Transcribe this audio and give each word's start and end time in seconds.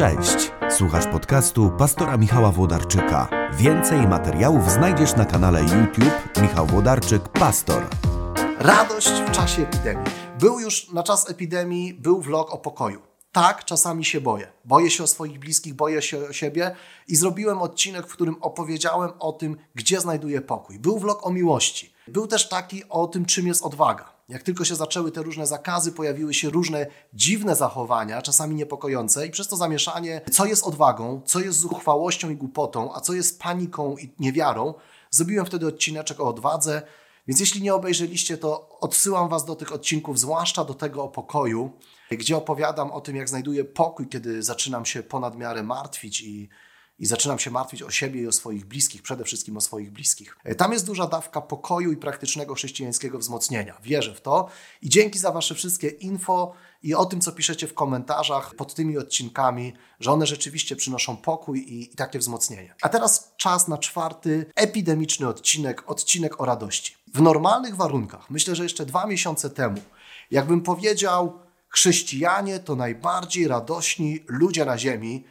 Cześć, 0.00 0.52
słuchasz 0.70 1.06
podcastu 1.06 1.70
pastora 1.78 2.16
Michała 2.16 2.50
Włodarczyka. 2.50 3.28
Więcej 3.52 4.08
materiałów 4.08 4.70
znajdziesz 4.70 5.16
na 5.16 5.24
kanale 5.24 5.60
YouTube 5.62 6.38
Michał 6.42 6.66
Włodarczyk 6.66 7.28
Pastor. 7.28 7.86
Radość 8.58 9.08
w 9.08 9.30
czasie 9.30 9.62
epidemii. 9.62 10.04
Był 10.38 10.60
już 10.60 10.92
na 10.92 11.02
czas 11.02 11.30
epidemii, 11.30 11.94
był 11.94 12.20
vlog 12.20 12.54
o 12.54 12.58
pokoju. 12.58 13.02
Tak, 13.32 13.64
czasami 13.64 14.04
się 14.04 14.20
boję. 14.20 14.52
Boję 14.64 14.90
się 14.90 15.04
o 15.04 15.06
swoich 15.06 15.38
bliskich, 15.38 15.74
boję 15.74 16.02
się 16.02 16.18
o 16.28 16.32
siebie 16.32 16.76
i 17.08 17.16
zrobiłem 17.16 17.62
odcinek, 17.62 18.06
w 18.06 18.12
którym 18.12 18.36
opowiedziałem 18.40 19.10
o 19.18 19.32
tym, 19.32 19.56
gdzie 19.74 20.00
znajduję 20.00 20.40
pokój. 20.40 20.78
Był 20.78 20.98
vlog 20.98 21.26
o 21.26 21.30
miłości. 21.30 21.94
Był 22.08 22.26
też 22.26 22.48
taki 22.48 22.82
o 22.88 23.06
tym, 23.06 23.24
czym 23.24 23.46
jest 23.46 23.62
odwaga. 23.62 24.12
Jak 24.30 24.42
tylko 24.42 24.64
się 24.64 24.74
zaczęły 24.74 25.12
te 25.12 25.22
różne 25.22 25.46
zakazy, 25.46 25.92
pojawiły 25.92 26.34
się 26.34 26.50
różne 26.50 26.86
dziwne 27.14 27.56
zachowania, 27.56 28.22
czasami 28.22 28.54
niepokojące, 28.54 29.26
i 29.26 29.30
przez 29.30 29.48
to 29.48 29.56
zamieszanie, 29.56 30.20
co 30.32 30.46
jest 30.46 30.64
odwagą, 30.64 31.20
co 31.24 31.40
jest 31.40 31.58
zuchwałością 31.58 32.30
i 32.30 32.36
głupotą, 32.36 32.94
a 32.94 33.00
co 33.00 33.12
jest 33.12 33.40
paniką 33.40 33.96
i 33.96 34.10
niewiarą, 34.18 34.74
zrobiłem 35.10 35.46
wtedy 35.46 35.66
odcineczek 35.66 36.20
o 36.20 36.28
odwadze. 36.28 36.82
Więc 37.28 37.40
jeśli 37.40 37.62
nie 37.62 37.74
obejrzeliście, 37.74 38.38
to 38.38 38.78
odsyłam 38.80 39.28
Was 39.28 39.44
do 39.44 39.56
tych 39.56 39.72
odcinków, 39.72 40.18
zwłaszcza 40.18 40.64
do 40.64 40.74
tego 40.74 41.04
o 41.04 41.08
pokoju, 41.08 41.70
gdzie 42.10 42.36
opowiadam 42.36 42.90
o 42.90 43.00
tym, 43.00 43.16
jak 43.16 43.28
znajduję 43.28 43.64
pokój, 43.64 44.08
kiedy 44.08 44.42
zaczynam 44.42 44.86
się 44.86 45.02
ponad 45.02 45.36
miarę 45.36 45.62
martwić 45.62 46.20
i 46.20 46.48
i 47.00 47.06
zaczynam 47.06 47.38
się 47.38 47.50
martwić 47.50 47.82
o 47.82 47.90
siebie 47.90 48.22
i 48.22 48.26
o 48.26 48.32
swoich 48.32 48.66
bliskich, 48.66 49.02
przede 49.02 49.24
wszystkim 49.24 49.56
o 49.56 49.60
swoich 49.60 49.90
bliskich. 49.90 50.36
E, 50.44 50.54
tam 50.54 50.72
jest 50.72 50.86
duża 50.86 51.06
dawka 51.06 51.40
pokoju 51.40 51.92
i 51.92 51.96
praktycznego 51.96 52.54
chrześcijańskiego 52.54 53.18
wzmocnienia. 53.18 53.78
Wierzę 53.82 54.14
w 54.14 54.20
to 54.20 54.48
i 54.82 54.88
dzięki 54.88 55.18
za 55.18 55.32
Wasze 55.32 55.54
wszystkie 55.54 55.88
info 55.88 56.54
i 56.82 56.94
o 56.94 57.04
tym, 57.04 57.20
co 57.20 57.32
piszecie 57.32 57.66
w 57.66 57.74
komentarzach 57.74 58.54
pod 58.54 58.74
tymi 58.74 58.98
odcinkami, 58.98 59.72
że 60.00 60.12
one 60.12 60.26
rzeczywiście 60.26 60.76
przynoszą 60.76 61.16
pokój 61.16 61.58
i, 61.58 61.92
i 61.92 61.96
takie 61.96 62.18
wzmocnienie. 62.18 62.74
A 62.82 62.88
teraz 62.88 63.34
czas 63.36 63.68
na 63.68 63.78
czwarty 63.78 64.46
epidemiczny 64.54 65.28
odcinek, 65.28 65.90
odcinek 65.90 66.40
o 66.40 66.44
radości. 66.44 66.96
W 67.14 67.20
normalnych 67.20 67.76
warunkach, 67.76 68.30
myślę, 68.30 68.56
że 68.56 68.62
jeszcze 68.62 68.86
dwa 68.86 69.06
miesiące 69.06 69.50
temu, 69.50 69.80
jakbym 70.30 70.60
powiedział, 70.60 71.38
chrześcijanie 71.68 72.58
to 72.58 72.76
najbardziej 72.76 73.48
radośni 73.48 74.24
ludzie 74.28 74.64
na 74.64 74.78
ziemi, 74.78 75.24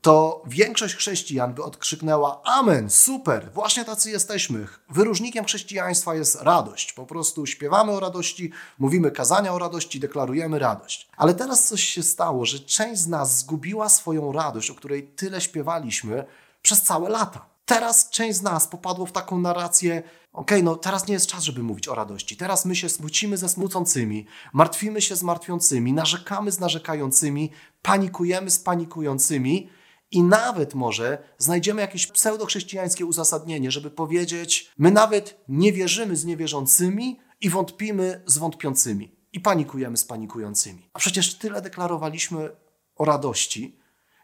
to 0.00 0.42
większość 0.46 0.94
chrześcijan 0.94 1.54
by 1.54 1.62
odkrzyknęła: 1.62 2.42
Amen, 2.44 2.90
super, 2.90 3.50
właśnie 3.54 3.84
tacy 3.84 4.10
jesteśmy. 4.10 4.66
Wyróżnikiem 4.90 5.44
chrześcijaństwa 5.44 6.14
jest 6.14 6.42
radość. 6.42 6.92
Po 6.92 7.06
prostu 7.06 7.46
śpiewamy 7.46 7.92
o 7.92 8.00
radości, 8.00 8.50
mówimy 8.78 9.10
kazania 9.10 9.54
o 9.54 9.58
radości, 9.58 10.00
deklarujemy 10.00 10.58
radość. 10.58 11.08
Ale 11.16 11.34
teraz 11.34 11.68
coś 11.68 11.84
się 11.84 12.02
stało, 12.02 12.46
że 12.46 12.58
część 12.58 13.00
z 13.00 13.06
nas 13.06 13.38
zgubiła 13.38 13.88
swoją 13.88 14.32
radość, 14.32 14.70
o 14.70 14.74
której 14.74 15.08
tyle 15.08 15.40
śpiewaliśmy 15.40 16.24
przez 16.62 16.82
całe 16.82 17.08
lata. 17.08 17.46
Teraz 17.66 18.10
część 18.10 18.38
z 18.38 18.42
nas 18.42 18.66
popadło 18.66 19.06
w 19.06 19.12
taką 19.12 19.40
narrację, 19.40 20.02
okay, 20.32 20.62
no 20.62 20.76
teraz 20.76 21.08
nie 21.08 21.14
jest 21.14 21.26
czas, 21.26 21.44
żeby 21.44 21.62
mówić 21.62 21.88
o 21.88 21.94
radości. 21.94 22.36
Teraz 22.36 22.64
my 22.64 22.76
się 22.76 22.88
smucimy 22.88 23.36
ze 23.36 23.48
smucącymi, 23.48 24.26
martwimy 24.52 25.02
się 25.02 25.16
z 25.16 25.22
martwiącymi, 25.22 25.92
narzekamy 25.92 26.52
z 26.52 26.60
narzekającymi, 26.60 27.50
panikujemy 27.82 28.50
z 28.50 28.58
panikującymi, 28.58 29.70
i 30.10 30.22
nawet 30.22 30.74
może 30.74 31.18
znajdziemy 31.38 31.80
jakieś 31.80 32.06
pseudochrześcijańskie 32.06 33.06
uzasadnienie, 33.06 33.70
żeby 33.70 33.90
powiedzieć: 33.90 34.72
My 34.78 34.90
nawet 34.90 35.44
nie 35.48 35.72
wierzymy 35.72 36.16
z 36.16 36.24
niewierzącymi 36.24 37.20
i 37.40 37.50
wątpimy 37.50 38.22
z 38.26 38.38
wątpiącymi. 38.38 39.16
I 39.32 39.40
panikujemy 39.40 39.96
z 39.96 40.04
panikującymi. 40.04 40.90
A 40.92 40.98
przecież 40.98 41.34
tyle 41.34 41.62
deklarowaliśmy 41.62 42.56
o 42.96 43.04
radości, 43.04 43.78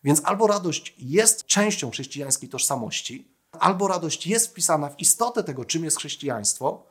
więc 0.05 0.20
albo 0.24 0.47
radość 0.47 0.94
jest 0.98 1.47
częścią 1.47 1.91
chrześcijańskiej 1.91 2.48
tożsamości, 2.48 3.33
albo 3.52 3.89
radość 3.89 4.27
jest 4.27 4.48
wpisana 4.48 4.89
w 4.89 5.01
istotę 5.01 5.45
tego, 5.45 5.64
czym 5.64 5.84
jest 5.84 5.96
chrześcijaństwo, 5.96 6.86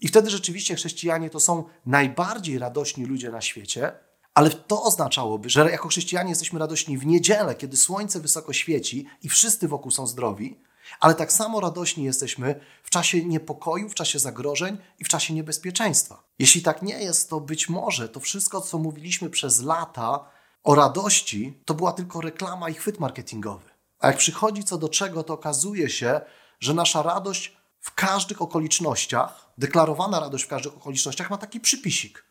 i 0.00 0.08
wtedy 0.08 0.30
rzeczywiście 0.30 0.74
chrześcijanie 0.74 1.30
to 1.30 1.40
są 1.40 1.64
najbardziej 1.86 2.58
radośni 2.58 3.04
ludzie 3.04 3.30
na 3.30 3.40
świecie, 3.40 3.92
ale 4.38 4.50
to 4.50 4.82
oznaczałoby, 4.82 5.50
że 5.50 5.70
jako 5.70 5.88
chrześcijanie 5.88 6.30
jesteśmy 6.30 6.58
radośni 6.58 6.98
w 6.98 7.06
niedzielę, 7.06 7.54
kiedy 7.54 7.76
słońce 7.76 8.20
wysoko 8.20 8.52
świeci 8.52 9.06
i 9.22 9.28
wszyscy 9.28 9.68
wokół 9.68 9.90
są 9.90 10.06
zdrowi, 10.06 10.60
ale 11.00 11.14
tak 11.14 11.32
samo 11.32 11.60
radośni 11.60 12.04
jesteśmy 12.04 12.60
w 12.82 12.90
czasie 12.90 13.24
niepokoju, 13.24 13.88
w 13.88 13.94
czasie 13.94 14.18
zagrożeń 14.18 14.78
i 14.98 15.04
w 15.04 15.08
czasie 15.08 15.34
niebezpieczeństwa. 15.34 16.22
Jeśli 16.38 16.62
tak 16.62 16.82
nie 16.82 17.02
jest, 17.02 17.30
to 17.30 17.40
być 17.40 17.68
może 17.68 18.08
to 18.08 18.20
wszystko, 18.20 18.60
co 18.60 18.78
mówiliśmy 18.78 19.30
przez 19.30 19.62
lata 19.62 20.24
o 20.64 20.74
radości, 20.74 21.62
to 21.64 21.74
była 21.74 21.92
tylko 21.92 22.20
reklama 22.20 22.68
i 22.70 22.74
chwyt 22.74 23.00
marketingowy. 23.00 23.70
A 23.98 24.06
jak 24.06 24.16
przychodzi 24.16 24.64
co 24.64 24.78
do 24.78 24.88
czego, 24.88 25.22
to 25.22 25.34
okazuje 25.34 25.90
się, 25.90 26.20
że 26.60 26.74
nasza 26.74 27.02
radość 27.02 27.56
w 27.80 27.94
każdych 27.94 28.42
okolicznościach, 28.42 29.52
deklarowana 29.58 30.20
radość 30.20 30.44
w 30.44 30.48
każdych 30.48 30.76
okolicznościach 30.76 31.30
ma 31.30 31.38
taki 31.38 31.60
przypisik. 31.60 32.24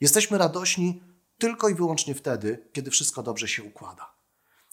Jesteśmy 0.00 0.38
radośni 0.38 1.09
tylko 1.40 1.68
i 1.68 1.74
wyłącznie 1.74 2.14
wtedy, 2.14 2.68
kiedy 2.72 2.90
wszystko 2.90 3.22
dobrze 3.22 3.48
się 3.48 3.62
układa. 3.64 4.14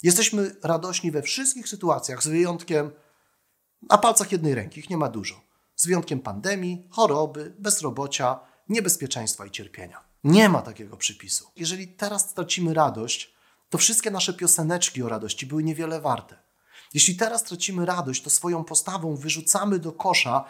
Jesteśmy 0.04 0.56
radośni 0.64 1.12
we 1.12 1.22
wszystkich 1.22 1.70
sytuacjach, 1.70 2.24
z 2.24 2.28
wyjątkiem 2.28 2.92
na 3.90 3.98
palcach 3.98 4.32
jednej 4.32 4.56
ręki, 4.56 4.80
ich 4.80 4.90
nie 4.90 4.98
ma 4.98 5.10
dużo. 5.10 5.42
Z 5.76 5.86
wyjątkiem 5.86 6.20
pandemii, 6.20 6.88
choroby, 6.90 7.56
bezrobocia, 7.60 8.40
niebezpieczeństwa 8.70 9.46
i 9.46 9.52
cierpienia. 9.52 10.04
Nie 10.24 10.50
ma 10.50 10.62
takiego 10.62 10.98
przypisu. 10.98 11.52
Jeżeli 11.56 11.88
teraz 11.88 12.30
stracimy 12.30 12.74
radość, 12.74 13.34
to 13.70 13.78
wszystkie 13.78 14.12
nasze 14.12 14.34
pioseneczki 14.34 15.04
o 15.04 15.10
radości 15.10 15.46
były 15.46 15.64
niewiele 15.64 16.02
warte. 16.02 16.40
Jeśli 16.94 17.16
teraz 17.16 17.44
tracimy 17.44 17.86
radość, 17.86 18.24
to 18.24 18.30
swoją 18.30 18.64
postawą 18.64 19.16
wyrzucamy 19.16 19.80
do 19.80 19.92
kosza 19.92 20.46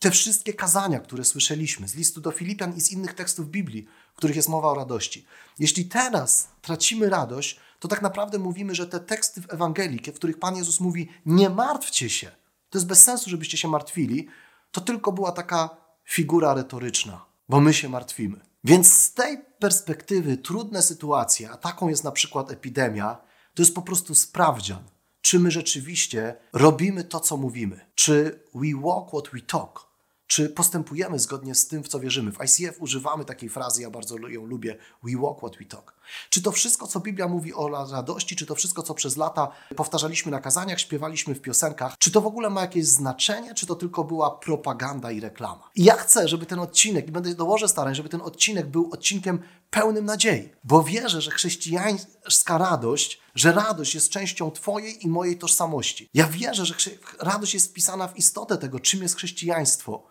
te 0.00 0.10
wszystkie 0.10 0.54
kazania, 0.54 1.00
które 1.00 1.24
słyszeliśmy 1.24 1.88
z 1.88 1.94
listu 1.94 2.20
do 2.20 2.30
Filipian 2.30 2.76
i 2.76 2.80
z 2.80 2.90
innych 2.90 3.14
tekstów 3.14 3.50
Biblii, 3.50 3.86
w 4.14 4.16
których 4.16 4.36
jest 4.36 4.48
mowa 4.48 4.68
o 4.68 4.74
radości. 4.74 5.26
Jeśli 5.58 5.84
teraz 5.84 6.48
tracimy 6.62 7.08
radość, 7.10 7.60
to 7.78 7.88
tak 7.88 8.02
naprawdę 8.02 8.38
mówimy, 8.38 8.74
że 8.74 8.86
te 8.86 9.00
teksty 9.00 9.42
w 9.42 9.52
Ewangelii, 9.52 10.00
w 10.12 10.14
których 10.14 10.38
Pan 10.38 10.56
Jezus 10.56 10.80
mówi: 10.80 11.08
Nie 11.26 11.50
martwcie 11.50 12.10
się, 12.10 12.30
to 12.70 12.78
jest 12.78 12.86
bez 12.86 13.02
sensu, 13.02 13.30
żebyście 13.30 13.58
się 13.58 13.68
martwili, 13.68 14.28
to 14.72 14.80
tylko 14.80 15.12
była 15.12 15.32
taka 15.32 15.76
figura 16.04 16.54
retoryczna, 16.54 17.24
bo 17.48 17.60
my 17.60 17.74
się 17.74 17.88
martwimy. 17.88 18.40
Więc 18.64 18.92
z 18.92 19.14
tej 19.14 19.38
perspektywy 19.58 20.36
trudne 20.36 20.82
sytuacje, 20.82 21.50
a 21.50 21.56
taką 21.56 21.88
jest 21.88 22.04
na 22.04 22.12
przykład 22.12 22.50
epidemia, 22.50 23.18
to 23.54 23.62
jest 23.62 23.74
po 23.74 23.82
prostu 23.82 24.14
sprawdzian, 24.14 24.84
czy 25.20 25.38
my 25.38 25.50
rzeczywiście 25.50 26.34
robimy 26.52 27.04
to, 27.04 27.20
co 27.20 27.36
mówimy. 27.36 27.86
Czy 27.94 28.42
we 28.54 28.80
walk 28.82 29.08
what 29.08 29.28
we 29.32 29.40
talk. 29.40 29.89
Czy 30.30 30.48
postępujemy 30.48 31.18
zgodnie 31.18 31.54
z 31.54 31.66
tym, 31.66 31.82
w 31.82 31.88
co 31.88 32.00
wierzymy? 32.00 32.32
W 32.32 32.38
ICF 32.40 32.80
używamy 32.80 33.24
takiej 33.24 33.48
frazy, 33.48 33.82
ja 33.82 33.90
bardzo 33.90 34.18
ją 34.18 34.46
lubię: 34.46 34.76
We 35.02 35.20
walk 35.20 35.38
what 35.38 35.56
we 35.58 35.64
talk. 35.64 35.94
Czy 36.30 36.42
to 36.42 36.52
wszystko, 36.52 36.86
co 36.86 37.00
Biblia 37.00 37.28
mówi 37.28 37.54
o 37.54 37.68
radości, 37.68 38.36
czy 38.36 38.46
to 38.46 38.54
wszystko, 38.54 38.82
co 38.82 38.94
przez 38.94 39.16
lata 39.16 39.52
powtarzaliśmy 39.76 40.32
na 40.32 40.40
kazaniach, 40.40 40.80
śpiewaliśmy 40.80 41.34
w 41.34 41.40
piosenkach, 41.40 41.98
czy 41.98 42.10
to 42.10 42.20
w 42.20 42.26
ogóle 42.26 42.50
ma 42.50 42.60
jakieś 42.60 42.86
znaczenie, 42.86 43.54
czy 43.54 43.66
to 43.66 43.74
tylko 43.74 44.04
była 44.04 44.30
propaganda 44.30 45.10
i 45.10 45.20
reklama? 45.20 45.70
I 45.74 45.84
ja 45.84 45.96
chcę, 45.96 46.28
żeby 46.28 46.46
ten 46.46 46.58
odcinek, 46.58 47.08
i 47.08 47.12
będę 47.12 47.34
dołożę 47.34 47.68
starań, 47.68 47.94
żeby 47.94 48.08
ten 48.08 48.20
odcinek 48.20 48.66
był 48.66 48.90
odcinkiem 48.92 49.42
pełnym 49.70 50.04
nadziei, 50.04 50.48
bo 50.64 50.82
wierzę, 50.82 51.20
że 51.20 51.30
chrześcijańska 51.30 52.58
radość, 52.58 53.20
że 53.34 53.52
radość 53.52 53.94
jest 53.94 54.10
częścią 54.10 54.50
Twojej 54.50 55.06
i 55.06 55.08
mojej 55.08 55.38
tożsamości. 55.38 56.08
Ja 56.14 56.26
wierzę, 56.26 56.66
że 56.66 56.74
radość 57.20 57.54
jest 57.54 57.70
wpisana 57.70 58.08
w 58.08 58.16
istotę 58.16 58.58
tego, 58.58 58.80
czym 58.80 59.02
jest 59.02 59.16
chrześcijaństwo 59.16 60.10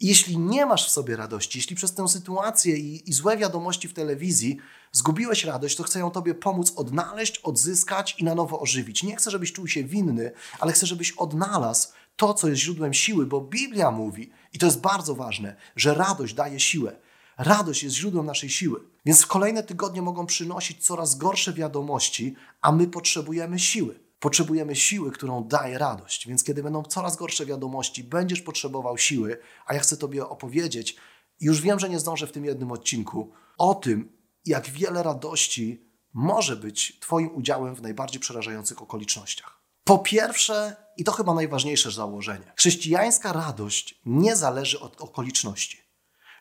jeśli 0.00 0.38
nie 0.38 0.66
masz 0.66 0.86
w 0.86 0.90
sobie 0.90 1.16
radości, 1.16 1.58
jeśli 1.58 1.76
przez 1.76 1.94
tę 1.94 2.08
sytuację 2.08 2.76
i, 2.76 3.10
i 3.10 3.12
złe 3.12 3.36
wiadomości 3.36 3.88
w 3.88 3.94
telewizji 3.94 4.56
zgubiłeś 4.92 5.44
radość, 5.44 5.76
to 5.76 5.82
chcę 5.82 5.98
ją 5.98 6.10
Tobie 6.10 6.34
pomóc 6.34 6.72
odnaleźć, 6.76 7.38
odzyskać 7.38 8.16
i 8.18 8.24
na 8.24 8.34
nowo 8.34 8.60
ożywić. 8.60 9.02
Nie 9.02 9.16
chcę, 9.16 9.30
żebyś 9.30 9.52
czuł 9.52 9.68
się 9.68 9.84
winny, 9.84 10.32
ale 10.60 10.72
chcę, 10.72 10.86
żebyś 10.86 11.12
odnalazł 11.12 11.88
to, 12.16 12.34
co 12.34 12.48
jest 12.48 12.60
źródłem 12.60 12.94
siły, 12.94 13.26
bo 13.26 13.40
Biblia 13.40 13.90
mówi, 13.90 14.30
i 14.52 14.58
to 14.58 14.66
jest 14.66 14.80
bardzo 14.80 15.14
ważne, 15.14 15.56
że 15.76 15.94
radość 15.94 16.34
daje 16.34 16.60
siłę. 16.60 16.96
Radość 17.38 17.82
jest 17.82 17.96
źródłem 17.96 18.26
naszej 18.26 18.50
siły. 18.50 18.80
Więc 19.06 19.26
kolejne 19.26 19.62
tygodnie 19.62 20.02
mogą 20.02 20.26
przynosić 20.26 20.84
coraz 20.86 21.14
gorsze 21.14 21.52
wiadomości, 21.52 22.34
a 22.60 22.72
my 22.72 22.86
potrzebujemy 22.86 23.58
siły. 23.58 24.09
Potrzebujemy 24.20 24.76
siły, 24.76 25.12
którą 25.12 25.44
daje 25.44 25.78
radość. 25.78 26.28
Więc 26.28 26.44
kiedy 26.44 26.62
będą 26.62 26.82
coraz 26.82 27.16
gorsze 27.16 27.46
wiadomości, 27.46 28.04
będziesz 28.04 28.40
potrzebował 28.40 28.98
siły, 28.98 29.38
a 29.66 29.74
ja 29.74 29.80
chcę 29.80 29.96
Tobie 29.96 30.28
opowiedzieć, 30.28 30.96
już 31.40 31.60
wiem, 31.60 31.78
że 31.78 31.88
nie 31.88 31.98
zdążę 31.98 32.26
w 32.26 32.32
tym 32.32 32.44
jednym 32.44 32.72
odcinku, 32.72 33.32
o 33.58 33.74
tym, 33.74 34.12
jak 34.46 34.70
wiele 34.70 35.02
radości 35.02 35.90
może 36.12 36.56
być 36.56 36.98
Twoim 37.00 37.34
udziałem 37.34 37.74
w 37.74 37.82
najbardziej 37.82 38.20
przerażających 38.20 38.82
okolicznościach. 38.82 39.60
Po 39.84 39.98
pierwsze, 39.98 40.76
i 40.96 41.04
to 41.04 41.12
chyba 41.12 41.34
najważniejsze 41.34 41.90
założenie, 41.90 42.52
chrześcijańska 42.56 43.32
radość 43.32 44.00
nie 44.06 44.36
zależy 44.36 44.80
od 44.80 45.00
okoliczności. 45.00 45.80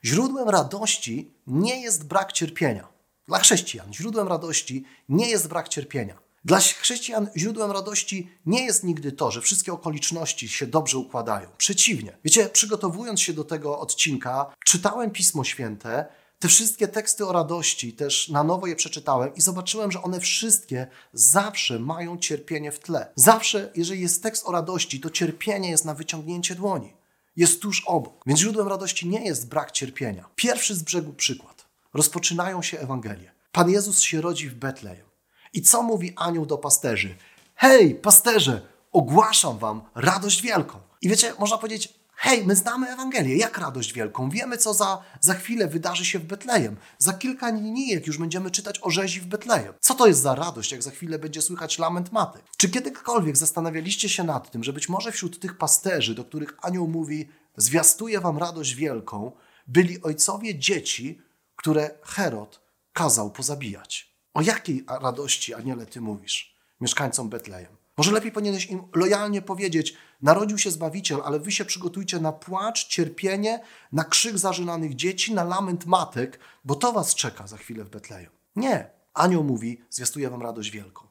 Źródłem 0.06 0.50
radości 0.50 1.34
nie 1.48 1.81
jest 1.81 2.08
brak 2.08 2.31
cierpienia. 2.31 2.88
Dla 3.28 3.40
chrześcijan 3.40 3.94
źródłem 3.94 4.28
radości 4.28 4.86
nie 5.10 5.30
jest 5.30 5.48
brak 5.48 5.70
cierpienia. 5.70 6.29
Dla 6.46 6.60
chrześcijan 6.60 7.30
źródłem 7.38 7.72
radości 7.72 8.32
nie 8.46 8.66
jest 8.66 8.84
nigdy 8.84 9.12
to, 9.12 9.32
że 9.32 9.42
wszystkie 9.42 9.74
okoliczności 9.74 10.50
się 10.50 10.68
dobrze 10.68 10.98
układają. 10.98 11.50
Przeciwnie. 11.58 12.18
Wiecie, 12.26 12.50
przygotowując 12.50 13.22
się 13.22 13.34
do 13.34 13.44
tego 13.44 13.80
odcinka, 13.80 14.54
czytałem 14.66 15.12
Pismo 15.12 15.44
Święte, 15.44 16.06
te 16.40 16.48
wszystkie 16.48 16.88
teksty 16.88 17.28
o 17.28 17.32
radości 17.32 17.94
też 17.94 18.30
na 18.30 18.44
nowo 18.44 18.68
je 18.68 18.76
przeczytałem 18.76 19.36
i 19.36 19.42
zobaczyłem, 19.42 19.92
że 19.92 20.02
one 20.02 20.20
wszystkie 20.20 20.88
zawsze 21.14 21.80
mają 21.80 22.18
cierpienie 22.18 22.72
w 22.72 22.80
tle. 22.80 23.12
Zawsze, 23.16 23.72
jeżeli 23.76 24.02
jest 24.02 24.24
tekst 24.24 24.48
o 24.48 24.52
radości, 24.52 25.00
to 25.00 25.10
cierpienie 25.10 25.70
jest 25.70 25.86
na 25.86 25.94
wyciągnięcie 25.94 26.56
dłoni. 26.56 26.94
Jest 27.36 27.62
tuż 27.62 27.84
obok. 27.86 28.24
Więc 28.28 28.40
źródłem 28.40 28.68
radości 28.68 29.08
nie 29.08 29.26
jest 29.26 29.50
brak 29.50 29.72
cierpienia. 29.72 30.30
Pierwszy 30.36 30.76
z 30.76 30.84
brzegu 30.84 31.14
przykład. 31.14 31.66
Rozpoczynają 31.94 32.62
się 32.62 32.80
Ewangelie. 32.80 33.32
Pan 33.52 33.70
Jezus 33.70 34.02
się 34.02 34.22
rodzi 34.22 34.50
w 34.50 34.56
Betlejem. 34.56 35.09
I 35.54 35.62
co 35.62 35.84
mówi 35.84 36.13
anioł 36.16 36.46
do 36.46 36.57
pasterzy? 36.57 37.16
Hej, 37.56 37.96
pasterze, 37.96 38.62
ogłaszam 38.92 39.57
wam 39.57 39.81
radość 39.96 40.42
wielką. 40.42 40.80
I 41.01 41.10
wiecie, 41.10 41.34
można 41.40 41.57
powiedzieć, 41.57 42.00
hej, 42.16 42.46
my 42.46 42.56
znamy 42.56 42.90
Ewangelię, 42.90 43.38
jak 43.38 43.57
radość 43.57 43.94
wielką. 43.94 44.30
Wiemy, 44.30 44.57
co 44.57 44.74
za, 44.74 45.04
za 45.22 45.34
chwilę 45.34 45.68
wydarzy 45.68 46.06
się 46.06 46.19
w 46.19 46.25
Betlejem. 46.25 46.78
Za 46.98 47.13
kilka 47.13 47.50
linijek 47.50 48.07
już 48.07 48.18
będziemy 48.18 48.51
czytać 48.51 48.80
o 48.81 48.90
rzezi 48.90 49.22
w 49.22 49.25
Betlejem. 49.25 49.74
Co 49.80 49.94
to 49.96 50.07
jest 50.07 50.22
za 50.22 50.36
radość, 50.36 50.72
jak 50.72 50.84
za 50.84 50.92
chwilę 50.92 51.19
będzie 51.19 51.42
słychać 51.42 51.80
lament 51.80 52.12
maty? 52.12 52.40
Czy 52.57 52.69
kiedykolwiek 52.69 53.38
zastanawialiście 53.38 54.10
się 54.10 54.24
nad 54.24 54.52
tym, 54.52 54.63
że 54.63 54.74
być 54.74 54.90
może 54.90 55.12
wśród 55.12 55.40
tych 55.40 55.57
pasterzy, 55.57 56.16
do 56.16 56.25
których 56.25 56.57
anioł 56.62 56.88
mówi, 56.88 57.30
zwiastuje 57.57 58.19
wam 58.19 58.38
radość 58.38 58.75
wielką, 58.75 59.31
byli 59.68 60.02
ojcowie 60.02 60.60
dzieci, 60.60 61.22
które 61.56 61.90
Herod 62.04 62.62
kazał 62.94 63.31
pozabijać? 63.31 64.09
O 64.34 64.42
jakiej 64.42 64.84
radości, 64.88 65.54
aniele, 65.54 65.86
ty 65.86 66.02
mówisz 66.02 66.56
mieszkańcom 66.81 67.30
Betlejem? 67.30 67.80
Może 67.98 68.12
lepiej 68.12 68.31
powinieneś 68.31 68.66
im 68.66 68.84
lojalnie 68.96 69.42
powiedzieć: 69.42 69.94
Narodził 70.22 70.58
się 70.58 70.72
zbawiciel, 70.72 71.22
ale 71.26 71.40
wy 71.40 71.52
się 71.52 71.66
przygotujcie 71.66 72.20
na 72.20 72.31
płacz, 72.31 72.88
cierpienie, 72.88 73.60
na 73.92 74.04
krzyk 74.04 74.38
zażynanych 74.38 74.96
dzieci, 74.96 75.34
na 75.34 75.44
lament 75.44 75.86
matek, 75.86 76.40
bo 76.66 76.76
to 76.76 76.94
was 76.94 77.16
czeka 77.16 77.48
za 77.48 77.58
chwilę 77.58 77.84
w 77.84 77.90
Betlejem. 77.90 78.31
Nie. 78.56 78.90
Anioł 79.14 79.44
mówi: 79.44 79.81
Zwiastuję 79.90 80.30
wam 80.30 80.42
radość 80.42 80.72
wielką. 80.72 81.08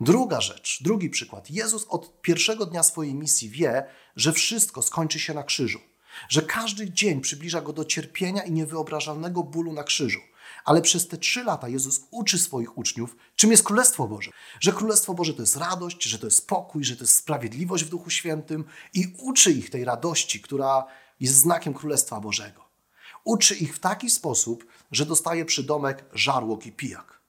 Druga 0.00 0.40
rzecz, 0.40 0.82
drugi 0.82 1.10
przykład. 1.10 1.50
Jezus 1.50 1.86
od 1.88 2.22
pierwszego 2.22 2.66
dnia 2.66 2.82
swojej 2.82 3.14
misji 3.14 3.50
wie, 3.50 3.84
że 4.16 4.32
wszystko 4.32 4.82
skończy 4.82 5.18
się 5.18 5.34
na 5.34 5.42
krzyżu. 5.42 5.80
Że 6.28 6.42
każdy 6.42 6.90
dzień 6.90 7.20
przybliża 7.20 7.60
go 7.60 7.72
do 7.72 7.84
cierpienia 7.84 8.42
i 8.42 8.52
niewyobrażalnego 8.52 9.42
bólu 9.42 9.72
na 9.72 9.84
krzyżu. 9.84 10.20
Ale 10.64 10.82
przez 10.82 11.08
te 11.08 11.16
trzy 11.16 11.44
lata 11.44 11.68
Jezus 11.68 12.00
uczy 12.10 12.38
swoich 12.38 12.78
uczniów, 12.78 13.16
czym 13.36 13.50
jest 13.50 13.62
Królestwo 13.62 14.08
Boże. 14.08 14.30
Że 14.60 14.72
Królestwo 14.72 15.14
Boże 15.14 15.34
to 15.34 15.42
jest 15.42 15.56
radość, 15.56 16.02
że 16.04 16.18
to 16.18 16.26
jest 16.26 16.36
spokój, 16.36 16.84
że 16.84 16.96
to 16.96 17.04
jest 17.04 17.14
sprawiedliwość 17.14 17.84
w 17.84 17.88
Duchu 17.88 18.10
Świętym 18.10 18.64
i 18.94 19.14
uczy 19.18 19.52
ich 19.52 19.70
tej 19.70 19.84
radości, 19.84 20.40
która 20.40 20.84
jest 21.20 21.34
znakiem 21.34 21.74
Królestwa 21.74 22.20
Bożego. 22.20 22.64
Uczy 23.24 23.54
ich 23.54 23.76
w 23.76 23.78
taki 23.78 24.10
sposób, 24.10 24.66
że 24.92 25.06
dostaje 25.06 25.44
przydomek 25.44 26.04
żarłok 26.12 26.66
i 26.66 26.72
pijak. 26.72 27.20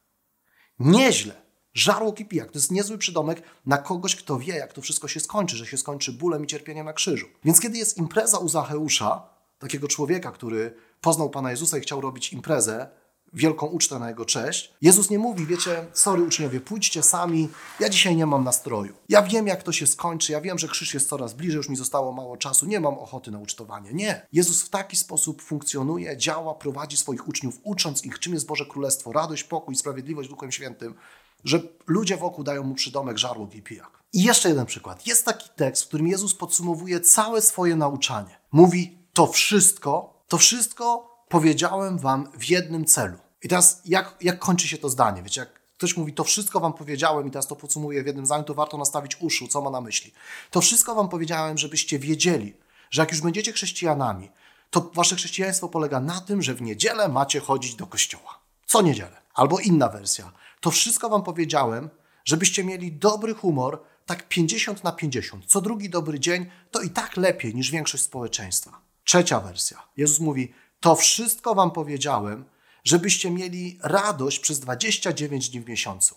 Nieźle. 0.80 1.44
Żarłok 1.74 2.20
i 2.20 2.26
pijak 2.26 2.52
to 2.52 2.58
jest 2.58 2.72
niezły 2.72 2.98
przydomek 2.98 3.44
na 3.66 3.78
kogoś, 3.78 4.16
kto 4.16 4.40
wie, 4.40 4.56
jak 4.56 4.74
to 4.74 4.82
wszystko 4.82 5.08
się 5.08 5.20
skończy, 5.20 5.58
że 5.58 5.66
się 5.66 5.78
skończy 5.78 6.14
bólem 6.14 6.44
i 6.44 6.48
cierpieniem 6.48 6.86
na 6.86 6.94
krzyżu. 6.94 7.28
Więc 7.44 7.60
kiedy 7.60 7.78
jest 7.78 7.98
impreza 7.98 8.38
u 8.38 8.50
Zacheusza, 8.50 9.30
takiego 9.60 9.88
człowieka, 9.88 10.32
który 10.32 10.76
poznał 11.02 11.30
Pana 11.30 11.52
Jezusa 11.52 11.78
i 11.78 11.82
chciał 11.82 12.02
robić 12.02 12.34
imprezę, 12.34 12.90
wielką 13.34 13.66
ucztę 13.68 14.00
na 14.00 14.10
jego 14.10 14.26
cześć. 14.26 14.74
Jezus 14.82 15.10
nie 15.10 15.20
mówi, 15.20 15.46
wiecie, 15.46 15.86
sorry 15.94 16.24
uczniowie, 16.24 16.60
pójdźcie 16.60 17.04
sami, 17.04 17.50
ja 17.80 17.90
dzisiaj 17.90 18.16
nie 18.16 18.26
mam 18.26 18.44
nastroju. 18.44 18.94
Ja 19.10 19.22
wiem, 19.22 19.48
jak 19.48 19.64
to 19.64 19.72
się 19.72 19.88
skończy, 19.88 20.32
ja 20.32 20.42
wiem, 20.42 20.60
że 20.60 20.68
krzyż 20.68 20.94
jest 20.94 21.10
coraz 21.10 21.34
bliżej, 21.34 21.58
już 21.58 21.70
mi 21.70 21.76
zostało 21.76 22.12
mało 22.12 22.38
czasu, 22.38 22.66
nie 22.66 22.80
mam 22.80 22.94
ochoty 22.94 23.32
na 23.32 23.40
ucztowanie. 23.40 23.94
Nie. 23.94 24.28
Jezus 24.34 24.64
w 24.64 24.70
taki 24.70 24.98
sposób 24.98 25.42
funkcjonuje, 25.42 26.18
działa, 26.18 26.56
prowadzi 26.56 26.98
swoich 26.98 27.28
uczniów, 27.28 27.60
ucząc 27.64 28.06
ich, 28.06 28.20
czym 28.20 28.34
jest 28.34 28.46
Boże 28.46 28.66
Królestwo, 28.66 29.12
radość, 29.12 29.44
pokój, 29.44 29.76
sprawiedliwość 29.76 30.30
Duchem 30.30 30.52
Świętym, 30.52 30.96
że 31.44 31.62
ludzie 31.88 32.18
wokół 32.18 32.44
dają 32.44 32.64
mu 32.64 32.76
przydomek 32.76 33.18
żarłok 33.18 33.56
i 33.56 33.62
pijak. 33.62 34.04
I 34.14 34.24
jeszcze 34.24 34.50
jeden 34.50 34.66
przykład. 34.66 35.08
Jest 35.08 35.26
taki 35.26 35.50
tekst, 35.56 35.84
w 35.84 35.88
którym 35.88 36.08
Jezus 36.08 36.36
podsumowuje 36.36 37.00
całe 37.02 37.42
swoje 37.42 37.76
nauczanie. 37.76 38.40
Mówi, 38.52 38.98
to 39.14 39.28
wszystko, 39.28 40.24
to 40.28 40.38
wszystko 40.38 41.14
powiedziałem 41.30 41.98
wam 41.98 42.32
w 42.38 42.50
jednym 42.50 42.86
celu. 42.86 43.18
I 43.44 43.48
teraz 43.48 43.82
jak, 43.86 44.16
jak 44.22 44.40
kończy 44.40 44.68
się 44.68 44.78
to 44.78 44.90
zdanie? 44.90 45.24
Wiecie, 45.24 45.40
jak 45.42 45.64
ktoś 45.78 45.98
mówi, 45.98 46.14
to 46.14 46.24
wszystko 46.24 46.60
wam 46.60 46.74
powiedziałem 46.74 47.28
i 47.28 47.32
teraz 47.32 47.48
to 47.48 47.56
podsumuję 47.56 48.04
w 48.04 48.06
jednym 48.06 48.26
zdaniu, 48.26 48.44
to 48.44 48.54
warto 48.54 48.78
nastawić 48.78 49.18
uszu, 49.22 49.48
co 49.48 49.62
ma 49.62 49.70
na 49.70 49.82
myśli. 49.82 50.14
To 50.52 50.62
wszystko 50.62 50.96
wam 50.96 51.10
powiedziałem, 51.10 51.58
żebyście 51.58 52.00
wiedzieli, 52.00 52.54
że 52.92 53.02
jak 53.02 53.12
już 53.12 53.22
będziecie 53.22 53.52
chrześcijanami, 53.52 54.32
to 54.70 54.92
wasze 54.94 55.16
chrześcijaństwo 55.16 55.70
polega 55.70 56.00
na 56.00 56.22
tym, 56.22 56.42
że 56.42 56.54
w 56.54 56.62
niedzielę 56.62 57.10
macie 57.10 57.40
chodzić 57.40 57.76
do 57.76 57.88
kościoła. 57.88 58.40
Co 58.66 58.82
niedzielę. 58.82 59.22
Albo 59.34 59.60
inna 59.60 59.90
wersja. 59.90 60.32
To 60.62 60.72
wszystko 60.72 61.10
wam 61.10 61.24
powiedziałem, 61.24 61.90
żebyście 62.26 62.64
mieli 62.64 62.92
dobry 62.92 63.34
humor, 63.34 63.84
tak 64.06 64.28
50 64.28 64.84
na 64.84 64.92
50. 64.92 65.46
Co 65.46 65.62
drugi 65.62 65.90
dobry 65.90 66.20
dzień 66.20 66.46
to 66.72 66.82
i 66.82 66.90
tak 66.90 67.18
lepiej 67.18 67.56
niż 67.56 67.72
większość 67.72 68.04
społeczeństwa. 68.04 68.82
Trzecia 69.04 69.40
wersja. 69.40 69.84
Jezus 69.98 70.20
mówi, 70.20 70.54
to 70.80 70.96
wszystko 70.96 71.56
wam 71.56 71.72
powiedziałem, 71.72 72.46
żebyście 72.84 73.32
mieli 73.32 73.80
radość 73.84 74.40
przez 74.40 74.60
29 74.60 75.50
dni 75.50 75.62
w 75.62 75.70
miesiącu. 75.70 76.16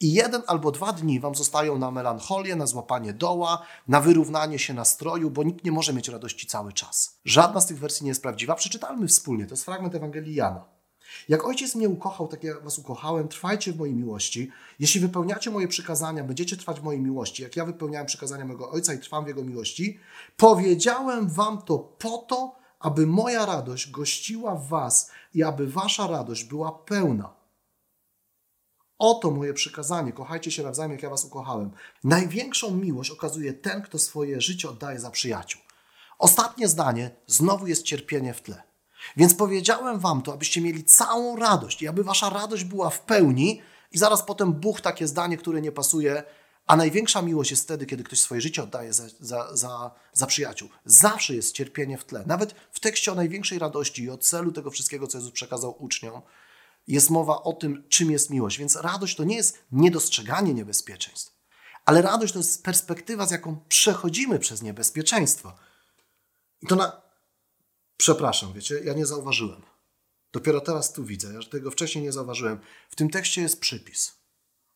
I 0.00 0.12
jeden 0.12 0.42
albo 0.46 0.72
dwa 0.72 0.92
dni 0.92 1.20
wam 1.20 1.34
zostają 1.34 1.78
na 1.78 1.90
melancholię, 1.90 2.56
na 2.56 2.66
złapanie 2.66 3.12
doła, 3.12 3.62
na 3.88 4.00
wyrównanie 4.00 4.58
się 4.58 4.74
nastroju, 4.74 5.30
bo 5.30 5.42
nikt 5.42 5.64
nie 5.64 5.72
może 5.72 5.92
mieć 5.92 6.08
radości 6.08 6.46
cały 6.46 6.72
czas. 6.72 7.20
Żadna 7.24 7.60
z 7.60 7.66
tych 7.66 7.78
wersji 7.78 8.04
nie 8.04 8.10
jest 8.10 8.22
prawdziwa. 8.22 8.54
Przeczytajmy 8.54 9.08
wspólnie. 9.08 9.46
To 9.46 9.52
jest 9.52 9.64
fragment 9.64 9.94
Ewangelii 9.94 10.34
Jana. 10.34 10.64
Jak 11.28 11.44
ojciec 11.44 11.74
mnie 11.74 11.88
ukochał, 11.88 12.28
tak 12.28 12.44
jak 12.44 12.64
was 12.64 12.78
ukochałem, 12.78 13.28
trwajcie 13.28 13.72
w 13.72 13.78
mojej 13.78 13.94
miłości. 13.94 14.50
Jeśli 14.78 15.00
wypełniacie 15.00 15.50
moje 15.50 15.68
przykazania, 15.68 16.24
będziecie 16.24 16.56
trwać 16.56 16.80
w 16.80 16.82
mojej 16.82 17.00
miłości, 17.00 17.42
jak 17.42 17.56
ja 17.56 17.64
wypełniałem 17.64 18.06
przykazania 18.06 18.44
mojego 18.44 18.70
ojca 18.70 18.94
i 18.94 18.98
trwam 18.98 19.24
w 19.24 19.28
jego 19.28 19.44
miłości, 19.44 19.98
powiedziałem 20.36 21.28
wam 21.28 21.62
to 21.62 21.78
po 21.78 22.18
to, 22.18 22.56
aby 22.78 23.06
moja 23.06 23.46
radość 23.46 23.90
gościła 23.90 24.54
w 24.54 24.68
Was 24.68 25.10
i 25.34 25.42
aby 25.42 25.66
Wasza 25.66 26.06
radość 26.06 26.44
była 26.44 26.72
pełna. 26.72 27.36
Oto 28.98 29.30
moje 29.30 29.54
przykazanie. 29.54 30.12
Kochajcie 30.12 30.50
się 30.50 30.62
nawzajem, 30.62 30.92
jak 30.92 31.02
ja 31.02 31.10
Was 31.10 31.24
ukochałem. 31.24 31.70
Największą 32.04 32.70
miłość 32.70 33.10
okazuje 33.10 33.52
ten, 33.52 33.82
kto 33.82 33.98
swoje 33.98 34.40
życie 34.40 34.70
oddaje 34.70 35.00
za 35.00 35.10
przyjaciół. 35.10 35.60
Ostatnie 36.18 36.68
zdanie, 36.68 37.10
znowu 37.26 37.66
jest 37.66 37.82
cierpienie 37.82 38.34
w 38.34 38.42
tle. 38.42 38.62
Więc 39.16 39.34
powiedziałem 39.34 39.98
Wam 39.98 40.22
to, 40.22 40.32
abyście 40.32 40.60
mieli 40.60 40.84
całą 40.84 41.36
radość 41.36 41.82
i 41.82 41.88
aby 41.88 42.04
Wasza 42.04 42.30
radość 42.30 42.64
była 42.64 42.90
w 42.90 43.00
pełni. 43.00 43.62
I 43.92 43.98
zaraz 43.98 44.22
potem 44.22 44.52
Bóg 44.52 44.80
takie 44.80 45.06
zdanie, 45.06 45.36
które 45.36 45.60
nie 45.60 45.72
pasuje, 45.72 46.22
a 46.66 46.76
największa 46.76 47.22
miłość 47.22 47.50
jest 47.50 47.62
wtedy, 47.62 47.86
kiedy 47.86 48.04
ktoś 48.04 48.20
swoje 48.20 48.40
życie 48.40 48.62
oddaje 48.62 48.92
za, 48.92 49.04
za, 49.20 49.56
za, 49.56 49.90
za, 50.12 50.26
przyjaciół. 50.26 50.68
Zawsze 50.84 51.34
jest 51.34 51.54
cierpienie 51.54 51.98
w 51.98 52.04
tle. 52.04 52.24
Nawet 52.26 52.54
w 52.72 52.80
tekście 52.80 53.12
o 53.12 53.14
największej 53.14 53.58
radości 53.58 54.02
i 54.02 54.10
o 54.10 54.18
celu 54.18 54.52
tego 54.52 54.70
wszystkiego, 54.70 55.06
co 55.06 55.18
Jezus 55.18 55.32
przekazał 55.32 55.84
uczniom, 55.84 56.22
jest 56.88 57.10
mowa 57.10 57.42
o 57.42 57.52
tym, 57.52 57.84
czym 57.88 58.10
jest 58.10 58.30
miłość. 58.30 58.58
Więc 58.58 58.76
radość 58.76 59.16
to 59.16 59.24
nie 59.24 59.36
jest 59.36 59.58
niedostrzeganie 59.72 60.54
niebezpieczeństw, 60.54 61.36
ale 61.84 62.02
radość 62.02 62.32
to 62.32 62.38
jest 62.38 62.64
perspektywa, 62.64 63.26
z 63.26 63.30
jaką 63.30 63.60
przechodzimy 63.68 64.38
przez 64.38 64.62
niebezpieczeństwo. 64.62 65.56
I 66.62 66.66
to 66.66 66.76
na. 66.76 67.02
Przepraszam, 67.96 68.52
wiecie, 68.52 68.80
ja 68.84 68.94
nie 68.94 69.06
zauważyłem. 69.06 69.62
Dopiero 70.32 70.60
teraz 70.60 70.92
tu 70.92 71.04
widzę, 71.04 71.34
ja 71.34 71.40
tego 71.50 71.70
wcześniej 71.70 72.04
nie 72.04 72.12
zauważyłem. 72.12 72.60
W 72.90 72.96
tym 72.96 73.10
tekście 73.10 73.42
jest 73.42 73.60
przypis. 73.60 74.25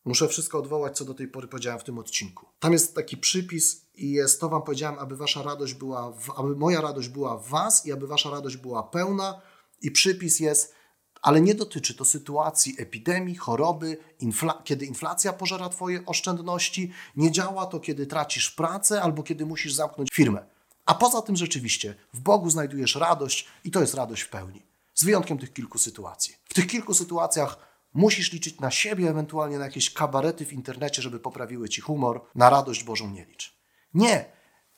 Muszę 0.05 0.27
wszystko 0.27 0.59
odwołać, 0.59 0.97
co 0.97 1.05
do 1.05 1.13
tej 1.13 1.27
pory 1.27 1.47
powiedziałem 1.47 1.79
w 1.79 1.83
tym 1.83 1.97
odcinku. 1.97 2.45
Tam 2.59 2.73
jest 2.73 2.95
taki 2.95 3.17
przypis 3.17 3.85
i 3.95 4.11
jest 4.11 4.41
to 4.41 4.49
wam 4.49 4.61
powiedziałem, 4.61 4.99
aby 4.99 5.17
wasza 5.17 5.43
radość 5.43 5.73
była, 5.73 6.11
w, 6.11 6.39
aby 6.39 6.55
moja 6.55 6.81
radość 6.81 7.09
była 7.09 7.37
w 7.37 7.47
was 7.47 7.85
i 7.85 7.91
aby 7.91 8.07
wasza 8.07 8.29
radość 8.29 8.57
była 8.57 8.83
pełna. 8.83 9.41
I 9.81 9.91
przypis 9.91 10.39
jest, 10.39 10.73
ale 11.21 11.41
nie 11.41 11.55
dotyczy 11.55 11.93
to 11.93 12.05
sytuacji 12.05 12.75
epidemii, 12.77 13.35
choroby, 13.35 13.97
infla 14.19 14.61
kiedy 14.63 14.85
inflacja 14.85 15.33
pożera 15.33 15.69
twoje 15.69 16.05
oszczędności. 16.05 16.91
Nie 17.15 17.31
działa 17.31 17.65
to, 17.65 17.79
kiedy 17.79 18.07
tracisz 18.07 18.51
pracę 18.51 19.01
albo 19.01 19.23
kiedy 19.23 19.45
musisz 19.45 19.73
zamknąć 19.73 20.09
firmę. 20.13 20.45
A 20.85 20.93
poza 20.95 21.21
tym 21.21 21.35
rzeczywiście 21.35 21.95
w 22.13 22.19
Bogu 22.19 22.49
znajdujesz 22.49 22.95
radość 22.95 23.47
i 23.63 23.71
to 23.71 23.81
jest 23.81 23.93
radość 23.93 24.21
w 24.21 24.29
pełni. 24.29 24.61
Z 24.93 25.03
wyjątkiem 25.03 25.37
tych 25.37 25.53
kilku 25.53 25.77
sytuacji. 25.77 26.35
W 26.45 26.53
tych 26.53 26.67
kilku 26.67 26.93
sytuacjach 26.93 27.70
Musisz 27.93 28.31
liczyć 28.31 28.59
na 28.59 28.71
siebie, 28.71 29.09
ewentualnie 29.09 29.57
na 29.57 29.65
jakieś 29.65 29.93
kabarety 29.93 30.45
w 30.45 30.53
internecie, 30.53 31.01
żeby 31.01 31.19
poprawiły 31.19 31.69
ci 31.69 31.81
humor. 31.81 32.21
Na 32.35 32.49
radość 32.49 32.83
Bożą 32.83 33.09
nie 33.09 33.25
licz. 33.25 33.61
Nie. 33.93 34.25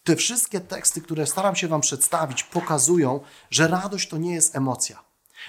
Te 0.03 0.15
wszystkie 0.15 0.59
teksty, 0.59 1.01
które 1.01 1.27
staram 1.27 1.55
się 1.55 1.67
Wam 1.67 1.81
przedstawić, 1.81 2.43
pokazują, 2.43 3.19
że 3.49 3.67
radość 3.67 4.09
to 4.09 4.17
nie 4.17 4.33
jest 4.33 4.55
emocja. 4.55 5.03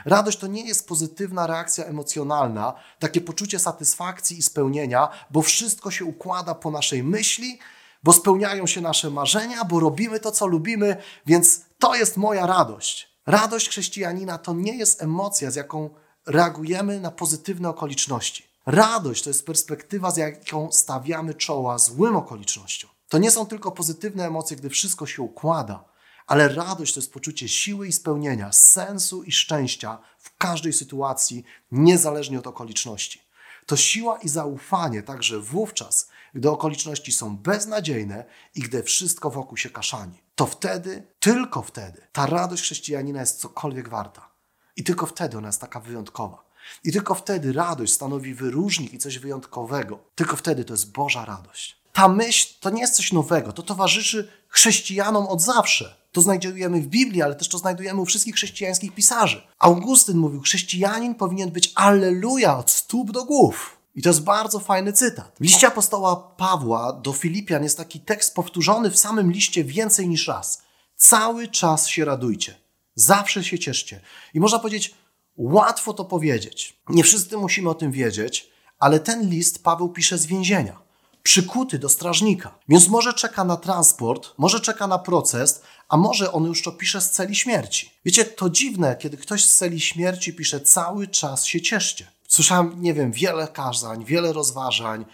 Radość 0.05 0.39
to 0.39 0.47
nie 0.47 0.67
jest 0.67 0.89
pozytywna 0.89 1.47
reakcja 1.47 1.85
emocjonalna, 1.85 2.75
takie 2.99 3.21
poczucie 3.21 3.59
satysfakcji 3.59 4.39
i 4.39 4.43
spełnienia, 4.43 5.09
bo 5.31 5.43
wszystko 5.43 5.91
się 5.91 6.05
układa 6.05 6.55
po 6.55 6.71
naszej 6.71 7.03
myśli, 7.03 7.59
bo 8.03 8.13
spełniają 8.13 8.67
się 8.67 8.81
nasze 8.81 9.11
marzenia, 9.11 9.65
bo 9.65 9.81
robimy 9.81 10.21
to, 10.21 10.33
co 10.33 10.47
lubimy, 10.47 10.97
więc 11.27 11.61
to 11.79 11.95
jest 11.95 12.17
moja 12.17 12.47
radość. 12.47 13.15
Radość 13.27 13.69
chrześcijanina 13.69 14.39
to 14.39 14.55
nie 14.55 14.77
jest 14.77 15.03
emocja, 15.03 15.51
z 15.51 15.57
jaką 15.57 15.91
reagujemy 16.27 17.01
na 17.01 17.11
pozytywne 17.11 17.69
okoliczności. 17.69 18.45
Radość 18.67 19.23
to 19.23 19.31
jest 19.31 19.47
perspektywa, 19.47 20.11
z 20.11 20.17
jaką 20.17 20.73
stawiamy 20.73 21.35
czoła 21.35 21.79
złym 21.79 22.17
okolicznościom. 22.17 22.91
To 23.09 23.19
nie 23.19 23.31
są 23.31 23.47
tylko 23.47 23.73
pozytywne 23.73 24.27
emocje, 24.27 24.57
gdy 24.57 24.71
wszystko 24.71 25.07
się 25.07 25.23
układa, 25.23 25.85
ale 26.27 26.49
radość 26.49 26.95
to 26.95 27.01
jest 27.01 27.13
poczucie 27.13 27.49
siły 27.49 27.89
i 27.89 27.93
spełnienia, 27.93 28.53
sensu 28.53 29.23
i 29.23 29.33
szczęścia 29.33 29.99
w 30.19 30.37
każdej 30.37 30.73
sytuacji, 30.73 31.45
niezależnie 31.73 32.39
od 32.39 32.47
okoliczności. 32.47 33.23
To 33.67 33.77
siła 33.77 34.19
i 34.19 34.29
zaufanie 34.29 35.03
także 35.03 35.41
wówczas, 35.41 36.09
gdy 36.35 36.51
okoliczności 36.51 37.13
są 37.13 37.37
beznadziejne 37.37 38.25
i 38.55 38.61
gdy 38.61 38.83
wszystko 38.83 39.31
wokół 39.31 39.57
się 39.57 39.71
kaszani. 39.71 40.23
To 40.35 40.47
wtedy, 40.47 41.07
tylko 41.21 41.63
wtedy, 41.63 42.07
ta 42.13 42.27
radość 42.27 42.63
chrześcijanina 42.63 43.21
jest 43.21 43.41
cokolwiek 43.41 43.89
warta. 43.89 44.34
I 44.77 44.85
tylko 44.85 45.07
wtedy 45.07 45.39
ona 45.39 45.49
jest 45.49 45.61
taka 45.61 45.81
wyjątkowa. 45.81 46.45
I 46.85 46.93
tylko 46.93 47.15
wtedy 47.15 47.53
radość 47.53 47.93
stanowi 47.93 48.35
wyróżnik 48.35 48.95
i 48.95 48.99
coś 48.99 49.19
wyjątkowego. 49.19 49.99
Tylko 50.15 50.37
wtedy 50.37 50.65
to 50.65 50.73
jest 50.73 50.93
Boża 50.93 51.25
radość. 51.25 51.77
Ta 51.93 52.09
myśl 52.09 52.55
to 52.61 52.71
nie 52.71 52.81
jest 52.81 52.95
coś 52.95 53.13
nowego, 53.13 53.53
to 53.53 53.63
towarzyszy 53.63 54.29
chrześcijanom 54.49 55.27
od 55.27 55.43
zawsze. 55.43 55.97
To 56.13 56.21
znajdujemy 56.21 56.81
w 56.81 56.87
Biblii, 56.87 57.23
ale 57.23 57.35
też 57.35 57.49
to 57.49 57.59
znajdujemy 57.59 58.01
u 58.01 58.05
wszystkich 58.05 58.35
chrześcijańskich 58.35 58.95
pisarzy. 58.95 59.43
Augustyn 59.59 60.19
mówił, 60.19 60.41
chrześcijanin 60.41 61.15
powinien 61.15 61.51
być 61.51 61.73
alleluja 61.75 62.59
od 62.59 62.71
stóp 62.71 63.11
do 63.11 63.25
głów. 63.25 63.77
I 63.95 64.03
to 64.03 64.09
jest 64.09 64.23
bardzo 64.23 64.61
fajny 64.61 64.93
cytat. 64.93 65.33
W 65.41 65.45
liście 65.45 65.67
apostoła 65.67 66.17
Pawła 66.17 66.93
do 66.93 67.13
Filipian 67.13 67.63
jest 67.63 67.77
taki 67.77 68.01
tekst 68.01 68.35
powtórzony 68.35 68.91
w 68.91 68.99
samym 68.99 69.33
liście 69.33 69.65
więcej 69.65 70.09
niż 70.09 70.29
raz. 70.29 70.63
Cały 70.97 71.49
czas 71.49 71.89
się 71.89 72.05
radujcie. 72.05 72.64
Zawsze 72.95 73.45
się 73.45 73.59
cieszcie. 73.59 74.01
I 74.35 74.41
można 74.41 74.59
powiedzieć, 74.59 74.95
łatwo 75.37 75.93
to 75.93 76.05
powiedzieć. 76.05 76.81
Nie 76.89 77.05
wszyscy 77.05 77.37
musimy 77.37 77.71
o 77.71 77.75
tym 77.75 77.93
wiedzieć, 77.93 78.51
ale 78.79 79.01
ten 79.01 79.31
list 79.31 79.65
Paweł 79.65 79.89
pisze 79.89 80.19
z 80.19 80.27
więzienia 80.27 80.85
przykuty 81.25 81.79
do 81.79 81.89
strażnika. 81.89 82.59
Więc 82.69 82.89
może 82.89 83.15
czeka 83.15 83.45
na 83.45 83.57
transport, 83.57 84.35
może 84.39 84.61
czeka 84.61 84.87
na 84.87 84.99
proces, 84.99 85.63
a 85.89 85.97
może 85.97 86.33
on 86.33 86.45
już 86.45 86.63
to 86.63 86.73
pisze 86.73 87.01
z 87.01 87.11
celi 87.11 87.35
śmierci. 87.35 87.91
Wiecie, 88.05 88.25
to 88.25 88.51
dziwne, 88.51 88.97
kiedy 88.97 89.17
ktoś 89.17 89.45
z 89.45 89.57
celi 89.57 89.81
śmierci 89.81 90.33
pisze 90.33 90.61
cały 90.61 91.09
czas 91.09 91.45
się 91.45 91.61
cieszcie. 91.61 92.07
Słyszałem, 92.29 92.83
nie 92.83 92.95
wiem, 92.95 93.13
wiele 93.13 93.49
kazań, 93.49 94.05
wiele 94.05 94.33
rozważań, 94.33 95.05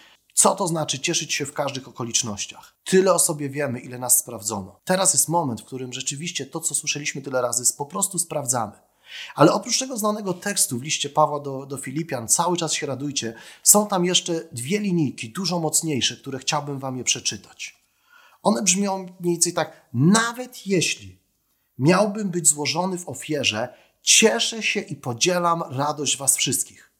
co 0.40 0.54
to 0.54 0.68
znaczy 0.68 0.98
cieszyć 0.98 1.34
się 1.34 1.46
w 1.46 1.52
każdych 1.52 1.88
okolicznościach. 1.88 2.76
Tyle 2.84 3.14
o 3.14 3.18
sobie 3.18 3.50
wiemy, 3.50 3.80
ile 3.80 3.98
nas 3.98 4.18
sprawdzono. 4.18 4.80
Teraz 4.84 5.12
jest 5.12 5.28
moment, 5.28 5.60
w 5.60 5.64
którym 5.64 5.92
rzeczywiście 5.92 6.46
to, 6.46 6.60
co 6.60 6.74
słyszeliśmy 6.74 7.22
tyle 7.22 7.42
razy, 7.42 7.74
po 7.76 7.86
prostu 7.86 8.18
sprawdzamy. 8.18 8.72
Ale 9.34 9.52
oprócz 9.52 9.78
tego 9.78 9.96
znanego 9.96 10.34
tekstu 10.34 10.78
w 10.78 10.82
liście 10.82 11.08
Pawła 11.08 11.40
do, 11.40 11.66
do 11.66 11.76
Filipian, 11.76 12.28
cały 12.28 12.56
czas 12.56 12.72
się 12.72 12.86
radujcie, 12.86 13.34
są 13.62 13.86
tam 13.86 14.04
jeszcze 14.04 14.48
dwie 14.52 14.78
linijki, 14.78 15.32
dużo 15.32 15.58
mocniejsze, 15.58 16.16
które 16.16 16.38
chciałbym 16.38 16.78
wam 16.78 16.98
je 16.98 17.04
przeczytać. 17.04 17.84
One 18.42 18.62
brzmią 18.62 18.98
mniej 18.98 19.34
więcej 19.34 19.52
tak: 19.52 19.88
Nawet 19.92 20.66
jeśli 20.66 21.18
miałbym 21.78 22.30
być 22.30 22.46
złożony 22.46 22.98
w 22.98 23.08
ofierze, 23.08 23.74
cieszę 24.02 24.62
się 24.62 24.80
i 24.80 24.96
podzielam 24.96 25.62
radość 25.70 26.16
was 26.16 26.36
wszystkich. 26.36 26.92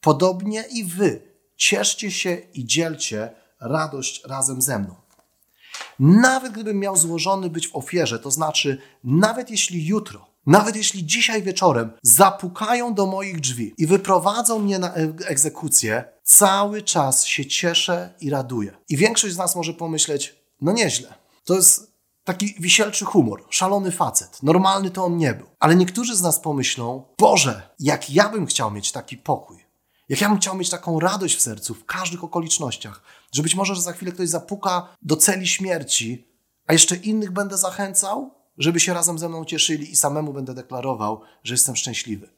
Podobnie 0.00 0.64
i 0.70 0.84
wy 0.84 1.35
cieszcie 1.56 2.10
się 2.10 2.34
i 2.54 2.64
dzielcie 2.64 3.30
radość 3.60 4.24
razem 4.24 4.62
ze 4.62 4.78
mną. 4.78 4.94
Nawet 5.98 6.52
gdybym 6.52 6.78
miał 6.78 6.96
złożony 6.96 7.50
być 7.50 7.68
w 7.68 7.76
ofierze, 7.76 8.18
to 8.18 8.30
znaczy, 8.30 8.78
nawet 9.04 9.50
jeśli 9.50 9.86
jutro 9.86 10.36
nawet 10.46 10.76
jeśli 10.76 11.06
dzisiaj 11.06 11.42
wieczorem 11.42 11.92
zapukają 12.02 12.94
do 12.94 13.06
moich 13.06 13.40
drzwi 13.40 13.74
i 13.78 13.86
wyprowadzą 13.86 14.58
mnie 14.58 14.78
na 14.78 14.94
egzekucję, 15.26 16.04
cały 16.22 16.82
czas 16.82 17.24
się 17.24 17.46
cieszę 17.46 18.14
i 18.20 18.30
raduję. 18.30 18.76
I 18.88 18.96
większość 18.96 19.34
z 19.34 19.38
nas 19.38 19.56
może 19.56 19.72
pomyśleć, 19.72 20.34
no 20.60 20.72
nieźle. 20.72 21.14
To 21.44 21.54
jest 21.54 21.92
taki 22.24 22.54
wisielczy 22.60 23.04
humor, 23.04 23.44
szalony 23.50 23.92
facet. 23.92 24.42
Normalny 24.42 24.90
to 24.90 25.04
on 25.04 25.16
nie 25.16 25.34
był. 25.34 25.46
Ale 25.60 25.76
niektórzy 25.76 26.16
z 26.16 26.22
nas 26.22 26.40
pomyślą, 26.40 27.04
Boże, 27.18 27.70
jak 27.80 28.10
ja 28.10 28.28
bym 28.28 28.46
chciał 28.46 28.70
mieć 28.70 28.92
taki 28.92 29.16
pokój. 29.16 29.65
Jak 30.08 30.20
ja 30.20 30.28
bym 30.28 30.38
chciał 30.38 30.56
mieć 30.56 30.70
taką 30.70 31.00
radość 31.00 31.36
w 31.36 31.40
sercu 31.40 31.74
w 31.74 31.84
każdych 31.84 32.24
okolicznościach, 32.24 33.02
że 33.32 33.42
być 33.42 33.54
może 33.54 33.74
że 33.74 33.82
za 33.82 33.92
chwilę 33.92 34.12
ktoś 34.12 34.28
zapuka 34.28 34.88
do 35.02 35.16
celi 35.16 35.46
śmierci, 35.46 36.26
a 36.66 36.72
jeszcze 36.72 36.96
innych 36.96 37.30
będę 37.30 37.58
zachęcał, 37.58 38.34
żeby 38.58 38.80
się 38.80 38.94
razem 38.94 39.18
ze 39.18 39.28
mną 39.28 39.44
cieszyli 39.44 39.92
i 39.92 39.96
samemu 39.96 40.32
będę 40.32 40.54
deklarował, 40.54 41.20
że 41.44 41.54
jestem 41.54 41.76
szczęśliwy. 41.76 42.28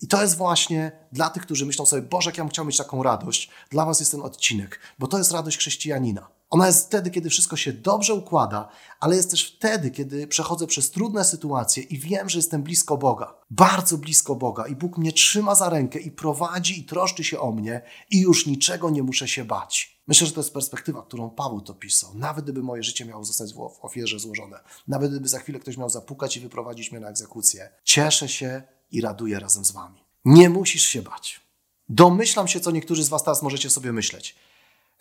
I 0.00 0.08
to 0.08 0.22
jest 0.22 0.36
właśnie 0.36 0.92
dla 1.12 1.30
tych, 1.30 1.42
którzy 1.42 1.66
myślą 1.66 1.86
sobie, 1.86 2.02
Boże, 2.02 2.30
jak 2.30 2.38
ja 2.38 2.44
bym 2.44 2.50
chciał 2.50 2.64
mieć 2.64 2.76
taką 2.76 3.02
radość, 3.02 3.50
dla 3.70 3.86
Was 3.86 4.00
jest 4.00 4.12
ten 4.12 4.22
odcinek, 4.22 4.80
bo 4.98 5.06
to 5.06 5.18
jest 5.18 5.32
radość 5.32 5.58
chrześcijanina. 5.58 6.28
Ona 6.52 6.66
jest 6.66 6.86
wtedy, 6.86 7.10
kiedy 7.10 7.30
wszystko 7.30 7.56
się 7.56 7.72
dobrze 7.72 8.14
układa, 8.14 8.68
ale 9.00 9.16
jest 9.16 9.30
też 9.30 9.52
wtedy, 9.56 9.90
kiedy 9.90 10.26
przechodzę 10.26 10.66
przez 10.66 10.90
trudne 10.90 11.24
sytuacje 11.24 11.82
i 11.82 11.98
wiem, 11.98 12.28
że 12.28 12.38
jestem 12.38 12.62
blisko 12.62 12.96
Boga. 12.96 13.34
Bardzo 13.50 13.98
blisko 13.98 14.34
Boga 14.34 14.66
i 14.66 14.76
Bóg 14.76 14.98
mnie 14.98 15.12
trzyma 15.12 15.54
za 15.54 15.68
rękę 15.68 15.98
i 15.98 16.10
prowadzi 16.10 16.80
i 16.80 16.84
troszczy 16.84 17.24
się 17.24 17.40
o 17.40 17.52
mnie 17.52 17.82
i 18.10 18.20
już 18.20 18.46
niczego 18.46 18.90
nie 18.90 19.02
muszę 19.02 19.28
się 19.28 19.44
bać. 19.44 20.02
Myślę, 20.06 20.26
że 20.26 20.32
to 20.32 20.40
jest 20.40 20.54
perspektywa, 20.54 21.02
którą 21.02 21.30
Paweł 21.30 21.60
to 21.60 21.74
pisał. 21.74 22.14
Nawet 22.14 22.44
gdyby 22.44 22.62
moje 22.62 22.82
życie 22.82 23.04
miało 23.04 23.24
zostać 23.24 23.54
w 23.54 23.84
ofierze 23.84 24.18
złożone, 24.18 24.60
nawet 24.88 25.10
gdyby 25.10 25.28
za 25.28 25.38
chwilę 25.38 25.58
ktoś 25.58 25.76
miał 25.76 25.88
zapukać 25.88 26.36
i 26.36 26.40
wyprowadzić 26.40 26.92
mnie 26.92 27.00
na 27.00 27.08
egzekucję, 27.08 27.70
cieszę 27.84 28.28
się 28.28 28.62
i 28.90 29.00
raduję 29.00 29.40
razem 29.40 29.64
z 29.64 29.70
wami. 29.70 30.04
Nie 30.24 30.50
musisz 30.50 30.84
się 30.84 31.02
bać. 31.02 31.40
Domyślam 31.88 32.48
się, 32.48 32.60
co 32.60 32.70
niektórzy 32.70 33.04
z 33.04 33.08
was 33.08 33.24
teraz 33.24 33.42
możecie 33.42 33.70
sobie 33.70 33.92
myśleć. 33.92 34.36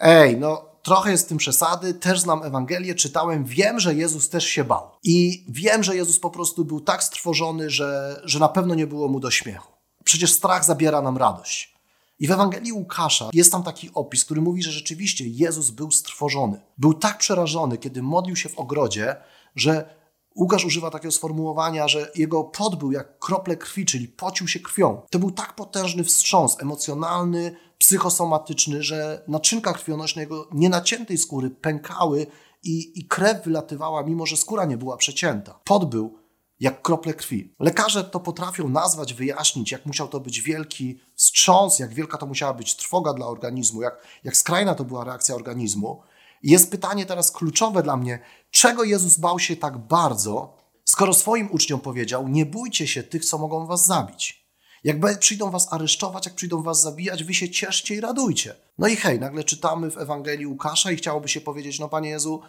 Ej, 0.02 0.38
no 0.38 0.66
trochę 0.84 1.12
jest 1.12 1.26
w 1.26 1.30
tym 1.30 1.38
przesady, 1.38 1.94
też 1.94 2.20
znam 2.20 2.44
Ewangelię, 2.44 2.96
czytałem, 2.96 3.46
wiem, 3.46 3.80
że 3.80 3.96
Jezus 3.96 4.30
też 4.30 4.46
się 4.46 4.64
bał. 4.64 4.92
I 5.04 5.46
wiem, 5.50 5.84
że 5.84 5.96
Jezus 5.96 6.20
po 6.20 6.30
prostu 6.30 6.66
był 6.66 6.80
tak 6.80 7.04
strwożony, 7.04 7.70
że, 7.70 8.22
że 8.24 8.40
na 8.40 8.50
pewno 8.50 8.76
nie 8.76 8.88
było 8.88 9.08
mu 9.08 9.20
do 9.20 9.32
śmiechu. 9.32 9.72
Przecież 10.04 10.34
strach 10.34 10.66
zabiera 10.66 11.02
nam 11.02 11.18
radość. 11.18 11.76
I 12.20 12.28
w 12.28 12.32
Ewangelii 12.32 12.74
Łukasza 12.74 13.30
jest 13.34 13.52
tam 13.52 13.64
taki 13.64 13.90
opis, 13.94 14.26
który 14.26 14.42
mówi, 14.42 14.64
że 14.64 14.72
rzeczywiście 14.72 15.26
Jezus 15.28 15.70
był 15.70 15.92
strwożony. 15.92 16.62
Był 16.78 16.94
tak 16.94 17.18
przerażony, 17.18 17.78
kiedy 17.78 18.02
modlił 18.02 18.36
się 18.36 18.50
w 18.50 18.60
ogrodzie, 18.60 19.16
że 19.56 19.96
Łukasz 20.36 20.66
używa 20.66 20.92
takiego 20.92 21.12
sformułowania, 21.12 21.88
że 21.88 22.12
jego 22.16 22.44
pot 22.44 22.76
był 22.76 22.92
jak 22.92 23.20
krople 23.20 23.58
krwi, 23.58 23.86
czyli 23.86 24.08
pocił 24.08 24.48
się 24.48 24.60
krwią. 24.60 25.02
To 25.10 25.20
był 25.20 25.32
tak 25.32 25.56
potężny 25.56 26.04
wstrząs 26.04 26.58
emocjonalny, 26.62 27.56
psychosomatyczny, 27.82 28.84
że 28.84 29.24
naczynka 29.28 29.74
krwionośne 29.74 30.22
jego 30.22 30.48
nienaciętej 30.52 31.18
skóry 31.18 31.50
pękały 31.50 32.28
i, 32.64 33.00
i 33.00 33.08
krew 33.08 33.44
wylatywała, 33.44 34.04
mimo 34.04 34.26
że 34.26 34.38
skóra 34.38 34.66
nie 34.66 34.78
była 34.78 34.98
przecięta. 34.98 35.60
Pot 35.64 35.90
był 35.90 36.18
jak 36.60 36.82
krople 36.82 37.14
krwi. 37.14 37.56
Lekarze 37.60 38.04
to 38.04 38.20
potrafią 38.20 38.70
nazwać, 38.70 39.14
wyjaśnić, 39.14 39.72
jak 39.72 39.86
musiał 39.86 40.08
to 40.08 40.20
być 40.20 40.42
wielki 40.42 41.00
wstrząs, 41.16 41.80
jak 41.80 41.94
wielka 41.94 42.18
to 42.18 42.26
musiała 42.26 42.54
być 42.54 42.76
trwoga 42.76 43.14
dla 43.14 43.28
organizmu, 43.28 43.82
jak, 43.82 44.08
jak 44.24 44.38
skrajna 44.38 44.76
to 44.76 44.84
była 44.86 45.04
reakcja 45.04 45.36
organizmu. 45.36 46.02
Jest 46.44 46.72
pytanie 46.72 47.06
teraz 47.06 47.32
kluczowe 47.32 47.84
dla 47.84 47.98
mnie, 47.98 48.20
czego 48.52 48.84
Jezus 48.84 49.18
bał 49.18 49.40
się 49.40 49.56
tak 49.56 49.78
bardzo, 49.78 50.58
skoro 50.86 51.14
swoim 51.14 51.52
uczniom 51.52 51.80
powiedział: 51.80 52.28
Nie 52.28 52.46
bójcie 52.46 52.88
się 52.88 53.04
tych, 53.04 53.26
co 53.26 53.38
mogą 53.38 53.68
was 53.68 53.86
zabić. 53.86 54.41
Jak 54.84 55.20
przyjdą 55.20 55.52
was 55.52 55.74
aresztować, 55.74 56.26
jak 56.26 56.36
przyjdą 56.36 56.64
was 56.64 56.82
zabijać, 56.82 57.24
wy 57.24 57.34
się 57.34 57.50
cieszcie 57.50 57.96
i 57.96 58.02
radujcie. 58.02 58.56
No 58.78 58.88
i 58.88 58.96
hej, 58.96 59.20
nagle 59.20 59.44
czytamy 59.44 59.92
w 59.92 59.98
Ewangelii 59.98 60.48
Łukasza 60.48 60.92
i 60.92 60.96
chciałoby 60.96 61.30
się 61.30 61.42
powiedzieć: 61.42 61.80
No, 61.80 61.90
panie 61.90 62.10
Jezu, 62.10 62.42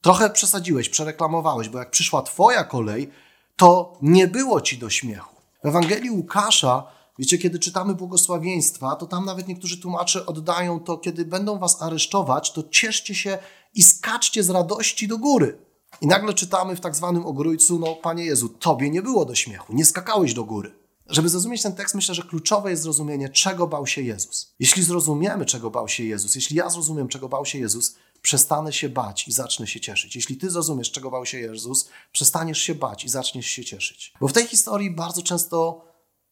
trochę 0.00 0.30
przesadziłeś, 0.30 0.88
przereklamowałeś, 0.88 1.68
bo 1.68 1.78
jak 1.78 1.90
przyszła 1.90 2.22
twoja 2.22 2.64
kolej, 2.64 3.10
to 3.56 3.98
nie 4.02 4.28
było 4.28 4.60
ci 4.60 4.78
do 4.78 4.90
śmiechu. 4.90 5.36
W 5.64 5.66
Ewangelii 5.66 6.10
Łukasza, 6.10 6.86
wiecie, 7.18 7.38
kiedy 7.38 7.58
czytamy 7.58 7.94
błogosławieństwa, 7.94 8.96
to 8.96 9.06
tam 9.06 9.24
nawet 9.24 9.48
niektórzy 9.48 9.80
tłumacze 9.80 10.26
oddają 10.26 10.80
to, 10.80 10.98
kiedy 10.98 11.24
będą 11.24 11.58
was 11.58 11.82
aresztować, 11.82 12.52
to 12.52 12.62
cieszcie 12.62 13.14
się 13.14 13.38
i 13.74 13.82
skaczcie 13.82 14.42
z 14.42 14.50
radości 14.50 15.08
do 15.08 15.18
góry. 15.18 15.58
I 16.00 16.06
nagle 16.06 16.34
czytamy 16.34 16.76
w 16.76 16.80
tak 16.80 16.96
zwanym 16.96 17.26
ogrójcu, 17.26 17.78
no 17.78 17.94
Panie 17.94 18.24
Jezu, 18.24 18.48
Tobie 18.48 18.90
nie 18.90 19.02
było 19.02 19.24
do 19.24 19.34
śmiechu, 19.34 19.72
nie 19.74 19.84
skakałeś 19.84 20.34
do 20.34 20.44
góry. 20.44 20.85
Żeby 21.08 21.28
zrozumieć 21.28 21.62
ten 21.62 21.72
tekst, 21.72 21.94
myślę, 21.94 22.14
że 22.14 22.22
kluczowe 22.22 22.70
jest 22.70 22.82
zrozumienie, 22.82 23.28
czego 23.28 23.66
bał 23.66 23.86
się 23.86 24.02
Jezus. 24.02 24.54
Jeśli 24.58 24.82
zrozumiemy, 24.82 25.46
czego 25.46 25.70
bał 25.70 25.88
się 25.88 26.04
Jezus, 26.04 26.34
jeśli 26.34 26.56
ja 26.56 26.70
zrozumiem, 26.70 27.08
czego 27.08 27.28
bał 27.28 27.46
się 27.46 27.58
Jezus, 27.58 27.96
przestanę 28.22 28.72
się 28.72 28.88
bać 28.88 29.28
i 29.28 29.32
zacznę 29.32 29.66
się 29.66 29.80
cieszyć. 29.80 30.16
Jeśli 30.16 30.36
ty 30.36 30.50
zrozumiesz, 30.50 30.90
czego 30.90 31.10
bał 31.10 31.26
się 31.26 31.38
Jezus, 31.38 31.88
przestaniesz 32.12 32.58
się 32.58 32.74
bać 32.74 33.04
i 33.04 33.08
zaczniesz 33.08 33.46
się 33.46 33.64
cieszyć. 33.64 34.12
Bo 34.20 34.28
w 34.28 34.32
tej 34.32 34.46
historii 34.46 34.90
bardzo 34.90 35.22
często 35.22 35.84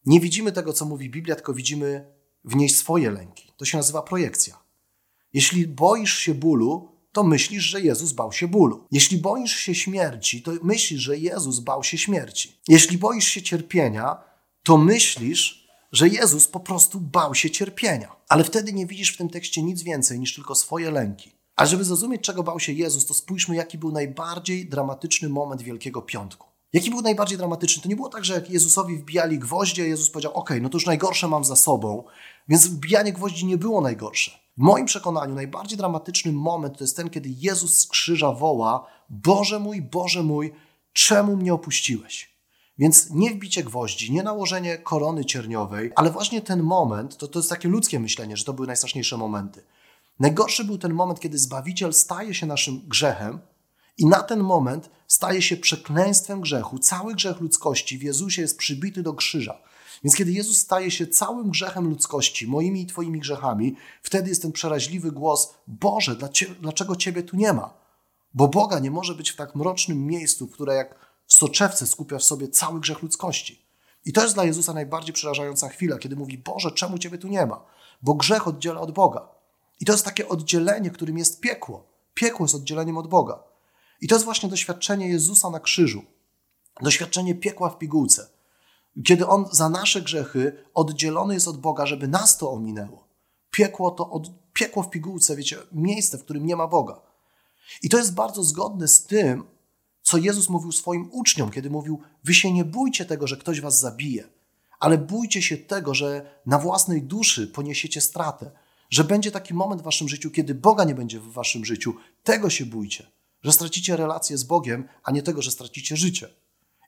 nie 0.07 0.21
widzimy 0.21 0.53
tego, 0.53 0.73
co 0.73 0.85
mówi 0.85 1.11
Biblia, 1.11 1.35
tylko 1.35 1.55
widzimy 1.55 2.15
w 2.45 2.57
niej 2.57 2.69
swoje 2.69 3.11
lęki. 3.11 3.53
To 3.57 3.65
się 3.65 3.79
nazywa 3.79 4.03
projekcja. 4.03 4.59
Jeśli 5.33 5.67
boisz 5.67 6.19
się 6.19 6.35
bólu, 6.35 6.89
to 7.13 7.25
myślisz, 7.25 7.65
że 7.65 7.81
Jezus 7.81 8.13
bał 8.13 8.33
się 8.33 8.49
bólu. 8.49 8.87
Jeśli 8.91 9.19
boisz 9.19 9.57
się 9.57 9.75
śmierci, 9.75 10.43
to 10.43 10.53
myślisz, 10.63 11.01
że 11.01 11.19
Jezus 11.19 11.61
bał 11.61 11.85
się 11.85 11.99
śmierci. 11.99 12.61
Jeśli 12.69 12.99
boisz 12.99 13.25
się 13.25 13.43
cierpienia, 13.43 14.34
to 14.65 14.79
myślisz, 14.79 15.69
że 15.93 16.09
Jezus 16.09 16.49
po 16.49 16.61
prostu 16.61 17.01
bał 17.01 17.35
się 17.35 17.51
cierpienia. 17.51 18.17
Ale 18.29 18.45
wtedy 18.45 18.73
nie 18.73 18.87
widzisz 18.87 19.15
w 19.15 19.17
tym 19.17 19.29
tekście 19.29 19.63
nic 19.63 19.83
więcej 19.83 20.21
niż 20.21 20.35
tylko 20.35 20.55
swoje 20.55 20.91
lęki. 20.91 21.33
A 21.57 21.67
żeby 21.67 21.85
zrozumieć, 21.85 22.23
czego 22.23 22.43
bał 22.43 22.61
się 22.61 22.73
Jezus, 22.73 23.07
to 23.07 23.15
spójrzmy, 23.15 23.57
jaki 23.57 23.79
był 23.79 23.93
najbardziej 23.93 24.69
dramatyczny 24.69 25.29
moment 25.29 25.63
Wielkiego 25.63 26.03
Piątku. 26.03 26.49
Jaki 26.73 26.91
był 26.91 27.01
najbardziej 27.01 27.39
dramatyczny? 27.39 27.83
To 27.83 27.89
nie 27.89 27.97
było 27.97 28.09
tak, 28.09 28.25
że 28.25 28.35
jak 28.35 28.51
Jezusowi 28.51 28.99
wbijali 28.99 29.39
gwoździe, 29.39 29.89
Jezus 29.89 30.11
powiedział: 30.11 30.33
OK, 30.35 30.51
no 30.61 30.69
to 30.69 30.77
już 30.77 30.87
najgorsze 30.87 31.29
mam 31.29 31.45
za 31.45 31.57
sobą, 31.57 32.05
więc 32.49 32.67
wbijanie 32.67 33.13
gwoździ 33.13 33.47
nie 33.47 33.59
było 33.59 33.81
najgorsze. 33.81 34.31
W 34.57 34.61
moim 34.61 34.87
przekonaniu 34.87 35.35
najbardziej 35.35 35.79
dramatyczny 35.79 36.33
moment 36.33 36.79
to 36.79 36.85
jest 36.85 36.97
ten, 36.97 37.11
kiedy 37.11 37.29
Jezus 37.39 37.79
z 37.79 37.87
krzyża 37.87 38.33
woła: 38.33 38.87
Boże 39.11 39.59
mój, 39.59 39.83
Boże 39.83 40.23
mój, 40.23 40.53
czemu 40.93 41.37
mnie 41.37 41.55
opuściłeś? 41.55 42.34
Więc 42.79 43.11
nie 43.11 43.31
wbicie 43.31 43.65
gwoździ, 43.65 44.13
nie 44.13 44.23
nałożenie 44.23 44.79
korony 44.79 45.25
cierniowej, 45.25 45.93
ale 45.97 46.11
właśnie 46.11 46.43
ten 46.43 46.63
moment, 46.63 47.17
to, 47.17 47.29
to 47.29 47.39
jest 47.39 47.51
takie 47.51 47.69
ludzkie 47.69 48.01
myślenie, 48.01 48.37
że 48.37 48.45
to 48.45 48.53
były 48.53 48.67
najstraszniejsze 48.67 49.17
momenty. 49.17 49.63
Najgorszy 50.21 50.65
był 50.65 50.79
ten 50.79 50.95
moment, 50.95 51.21
kiedy 51.21 51.39
Zbawiciel 51.39 51.93
staje 51.93 52.35
się 52.35 52.47
naszym 52.47 52.81
grzechem 52.89 53.39
i 53.99 54.07
na 54.07 54.23
ten 54.23 54.41
moment 54.41 54.91
staje 55.09 55.43
się 55.43 55.57
przekleństwem 55.57 56.41
grzechu. 56.41 56.79
Cały 56.79 57.15
grzech 57.15 57.41
ludzkości 57.41 57.99
w 57.99 58.03
Jezusie 58.03 58.43
jest 58.43 58.59
przybity 58.59 59.03
do 59.03 59.15
krzyża. 59.15 59.59
Więc 60.05 60.17
kiedy 60.17 60.33
Jezus 60.33 60.59
staje 60.59 60.91
się 60.91 61.07
całym 61.07 61.51
grzechem 61.51 61.89
ludzkości, 61.89 62.47
moimi 62.47 62.83
i 62.83 62.87
Twoimi 62.87 63.21
grzechami, 63.21 63.77
wtedy 64.03 64.29
jest 64.29 64.43
ten 64.43 64.53
przeraźliwy 64.53 65.13
głos: 65.13 65.55
Boże, 65.67 66.17
dlaczego 66.61 66.97
Ciebie 66.97 67.23
tu 67.23 67.37
nie 67.37 67.53
ma? 67.53 67.75
Bo 68.35 68.49
Boga 68.49 68.79
nie 68.79 68.91
może 68.91 69.15
być 69.15 69.31
w 69.31 69.37
tak 69.37 69.55
mrocznym 69.55 70.07
miejscu, 70.07 70.49
które 70.49 70.75
jak 70.75 71.04
w 71.27 71.33
soczewce 71.33 71.87
skupia 71.87 72.19
w 72.19 72.25
sobie 72.25 72.49
cały 72.49 72.81
grzech 72.81 73.03
ludzkości. 73.03 73.65
I 74.05 74.13
to 74.13 74.23
jest 74.23 74.35
dla 74.35 74.45
Jezusa 74.45 74.73
najbardziej 74.73 75.15
przerażająca 75.15 75.69
chwila, 75.69 75.99
kiedy 75.99 76.17
mówi: 76.17 76.39
Boże, 76.39 76.71
czemu 76.71 76.99
Ciebie 76.99 77.19
tu 77.19 77.29
nie 77.29 77.47
ma? 77.47 77.65
Bo 78.03 78.15
grzech 78.15 78.49
oddziela 78.49 78.81
od 78.81 78.91
Boga. 78.91 79.29
I 79.81 79.85
to 79.85 79.93
jest 79.93 80.05
takie 80.05 80.29
oddzielenie, 80.29 80.91
którym 80.91 81.19
jest 81.19 81.41
piekło. 81.41 81.87
Piekło 82.15 82.45
jest 82.45 82.55
oddzieleniem 82.55 82.99
od 82.99 83.09
Boga. 83.09 83.43
I 84.01 84.09
to 84.09 84.15
jest 84.15 84.25
właśnie 84.25 84.49
doświadczenie 84.49 85.09
Jezusa 85.09 85.51
na 85.51 85.61
krzyżu. 85.61 86.05
Doświadczenie 86.83 87.35
piekła 87.35 87.71
w 87.71 87.79
pigułce. 87.79 88.29
Kiedy 89.05 89.27
On 89.27 89.47
za 89.53 89.69
nasze 89.69 90.03
grzechy 90.03 90.65
oddzielony 90.75 91.35
jest 91.35 91.49
od 91.49 91.61
Boga, 91.61 91.87
żeby 91.87 92.09
nas 92.09 92.39
to 92.39 92.53
ominęło. 92.53 93.09
Piekło 93.51 93.91
to 93.91 94.11
od, 94.11 94.31
piekło 94.53 94.83
w 94.83 94.91
pigułce, 94.91 95.37
wiecie, 95.37 95.57
miejsce, 95.73 96.19
w 96.19 96.25
którym 96.25 96.47
nie 96.47 96.57
ma 96.57 96.67
Boga. 96.67 97.01
I 97.83 97.89
to 97.89 97.99
jest 97.99 98.15
bardzo 98.15 98.45
zgodne 98.45 98.89
z 98.89 99.05
tym, 99.05 99.45
co 100.05 100.19
Jezus 100.19 100.49
mówił 100.49 100.73
swoim 100.73 101.09
uczniom, 101.13 101.51
kiedy 101.51 101.71
mówił: 101.71 102.01
Wy 102.25 102.35
się 102.35 102.53
nie 102.53 102.65
bójcie 102.65 103.05
tego, 103.05 103.27
że 103.27 103.37
ktoś 103.37 103.61
was 103.61 103.81
zabije, 103.81 104.29
ale 104.81 104.99
bójcie 104.99 105.43
się 105.43 105.57
tego, 105.57 105.95
że 105.95 106.41
na 106.47 106.59
własnej 106.59 107.03
duszy 107.03 107.47
poniesiecie 107.47 108.01
stratę, 108.01 108.51
że 108.91 109.05
będzie 109.05 109.31
taki 109.31 109.55
moment 109.55 109.83
w 109.83 109.85
waszym 109.85 110.09
życiu, 110.09 110.31
kiedy 110.31 110.55
Boga 110.55 110.85
nie 110.85 110.95
będzie 110.95 111.21
w 111.21 111.33
waszym 111.33 111.65
życiu. 111.65 111.95
Tego 112.25 112.51
się 112.51 112.67
bójcie, 112.67 113.07
że 113.43 113.53
stracicie 113.53 113.97
relację 113.97 114.39
z 114.39 114.45
Bogiem, 114.45 114.89
a 115.05 115.11
nie 115.13 115.23
tego, 115.23 115.43
że 115.43 115.51
stracicie 115.51 115.97
życie. 115.97 116.29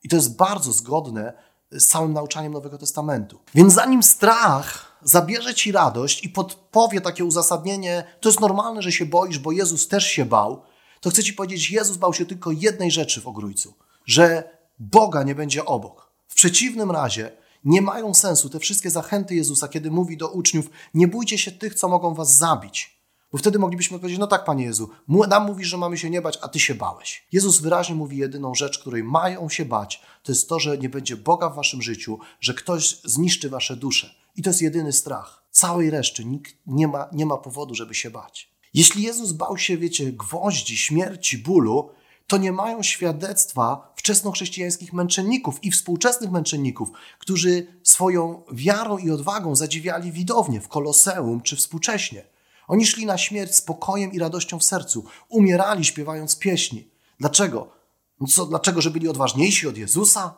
I 0.03 0.09
to 0.09 0.17
jest 0.17 0.37
bardzo 0.37 0.73
zgodne 0.73 1.33
z 1.71 1.87
całym 1.87 2.13
nauczaniem 2.13 2.53
Nowego 2.53 2.79
Testamentu. 2.79 3.39
Więc 3.55 3.75
zanim 3.75 4.03
strach 4.03 4.99
zabierze 5.03 5.55
ci 5.55 5.73
radość 5.73 6.25
i 6.25 6.29
podpowie 6.29 7.01
takie 7.01 7.25
uzasadnienie, 7.25 8.05
to 8.21 8.29
jest 8.29 8.41
normalne, 8.41 8.83
że 8.83 8.93
się 8.93 9.07
boisz, 9.07 9.39
bo 9.39 9.53
Jezus 9.53 9.89
też 9.89 10.07
się 10.07 10.25
bał, 10.25 10.63
to 11.01 11.11
chcę 11.11 11.23
ci 11.23 11.33
powiedzieć, 11.33 11.71
Jezus 11.71 11.97
bał 11.97 12.15
się 12.15 12.27
tylko 12.27 12.51
jednej 12.51 12.91
rzeczy 12.91 13.21
w 13.21 13.27
Ogrójcu, 13.27 13.75
że 14.07 14.59
Boga 14.79 15.23
nie 15.23 15.35
będzie 15.35 15.65
obok. 15.65 16.13
W 16.29 16.35
przeciwnym 16.35 16.91
razie 16.91 17.33
nie 17.65 17.83
mają 17.83 18.15
sensu 18.15 18.49
te 18.51 18.59
wszystkie 18.61 18.91
zachęty 18.91 19.35
Jezusa, 19.35 19.69
kiedy 19.69 19.91
mówi 19.91 20.17
do 20.17 20.29
uczniów: 20.29 20.71
Nie 20.95 21.09
bójcie 21.09 21.39
się 21.39 21.53
tych, 21.53 21.75
co 21.75 21.89
mogą 21.89 22.15
was 22.15 22.37
zabić. 22.37 22.97
Bo 23.33 23.39
wtedy 23.39 23.59
moglibyśmy 23.59 23.99
powiedzieć: 23.99 24.19
No 24.19 24.27
tak, 24.27 24.45
Panie 24.45 24.65
Jezu, 24.65 24.91
nam 25.09 25.47
mówisz, 25.47 25.69
że 25.69 25.77
mamy 25.77 25.99
się 25.99 26.11
nie 26.11 26.23
bać, 26.23 26.39
a 26.43 26.49
ty 26.49 26.61
się 26.61 26.75
bałeś. 26.75 27.27
Jezus 27.33 27.61
wyraźnie 27.61 27.95
mówi 27.95 28.17
jedyną 28.17 28.55
rzecz, 28.55 28.79
której 28.79 29.05
mają 29.05 29.49
się 29.49 29.65
bać, 29.65 30.03
to 30.23 30.33
jest 30.33 30.49
to, 30.49 30.61
że 30.61 30.79
nie 30.79 30.89
będzie 30.89 31.17
Boga 31.17 31.51
w 31.51 31.57
waszym 31.57 31.83
życiu, 31.83 32.19
że 32.41 32.55
ktoś 32.55 33.01
zniszczy 33.05 33.51
wasze 33.51 33.77
dusze. 33.77 34.15
I 34.37 34.43
to 34.43 34.51
jest 34.51 34.63
jedyny 34.63 34.93
strach. 34.93 35.43
Całej 35.51 35.91
reszty 35.91 36.25
nikt 36.25 36.55
nie 36.67 36.89
ma, 36.89 37.09
nie 37.13 37.27
ma 37.27 37.37
powodu, 37.37 37.75
żeby 37.75 37.95
się 37.95 38.11
bać. 38.11 38.56
Jeśli 38.77 39.03
Jezus 39.03 39.33
bał 39.33 39.59
się, 39.59 39.77
wiecie, 39.77 40.13
gwoździ, 40.13 40.77
śmierci, 40.77 41.39
bólu, 41.39 41.91
to 42.27 42.37
nie 42.37 42.53
mają 42.53 42.83
świadectwa 42.83 43.93
wczesnochrześcijańskich 43.97 44.93
męczenników 44.93 45.65
i 45.65 45.71
współczesnych 45.71 46.31
męczenników, 46.31 46.89
którzy 47.19 47.67
swoją 47.83 48.43
wiarą 48.53 48.99
i 48.99 49.11
odwagą 49.11 49.57
zadziwiali 49.57 50.13
widownie 50.13 50.61
w 50.61 50.69
Koloseum 50.69 51.41
czy 51.41 51.57
współcześnie. 51.57 52.25
Oni 52.69 52.87
szli 52.87 53.07
na 53.07 53.19
śmierć 53.19 53.55
spokojem 53.55 54.13
i 54.13 54.19
radością 54.19 54.59
w 54.59 54.65
sercu, 54.65 55.05
umierali 55.29 55.85
śpiewając 55.85 56.39
pieśni. 56.39 56.91
Dlaczego? 57.21 57.73
No 58.21 58.27
co, 58.27 58.47
dlaczego, 58.47 58.81
że 58.81 58.91
byli 58.91 59.09
odważniejsi 59.09 59.69
od 59.69 59.77
Jezusa? 59.77 60.35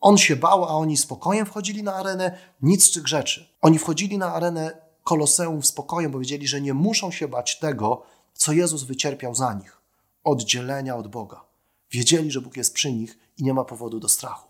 On 0.00 0.18
się 0.18 0.36
bał, 0.36 0.64
a 0.64 0.68
oni 0.68 0.96
spokojem 0.96 1.46
wchodzili 1.46 1.82
na 1.82 1.94
arenę? 1.94 2.38
Nic 2.62 2.84
z 2.84 2.90
tych 2.90 3.08
rzeczy. 3.08 3.48
Oni 3.60 3.78
wchodzili 3.78 4.18
na 4.18 4.34
arenę 4.34 4.87
Koloseum 5.08 5.62
w 5.62 5.66
spokojem, 5.66 6.12
bo 6.12 6.18
wiedzieli, 6.18 6.48
że 6.48 6.60
nie 6.60 6.74
muszą 6.74 7.10
się 7.10 7.28
bać 7.28 7.58
tego, 7.58 8.02
co 8.34 8.52
Jezus 8.52 8.82
wycierpiał 8.82 9.34
za 9.34 9.54
nich 9.54 9.80
oddzielenia 10.24 10.96
od 10.96 11.08
Boga. 11.08 11.44
Wiedzieli, 11.90 12.30
że 12.30 12.40
Bóg 12.40 12.56
jest 12.56 12.74
przy 12.74 12.92
nich 12.92 13.18
i 13.38 13.44
nie 13.44 13.54
ma 13.54 13.64
powodu 13.64 14.00
do 14.00 14.08
strachu. 14.08 14.48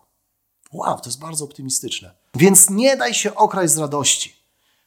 Wow, 0.71 0.99
to 0.99 1.09
jest 1.09 1.19
bardzo 1.19 1.45
optymistyczne. 1.45 2.15
Więc 2.35 2.69
nie 2.69 2.97
daj 2.97 3.13
się 3.13 3.35
okraść 3.35 3.73
z 3.73 3.77
radości. 3.77 4.35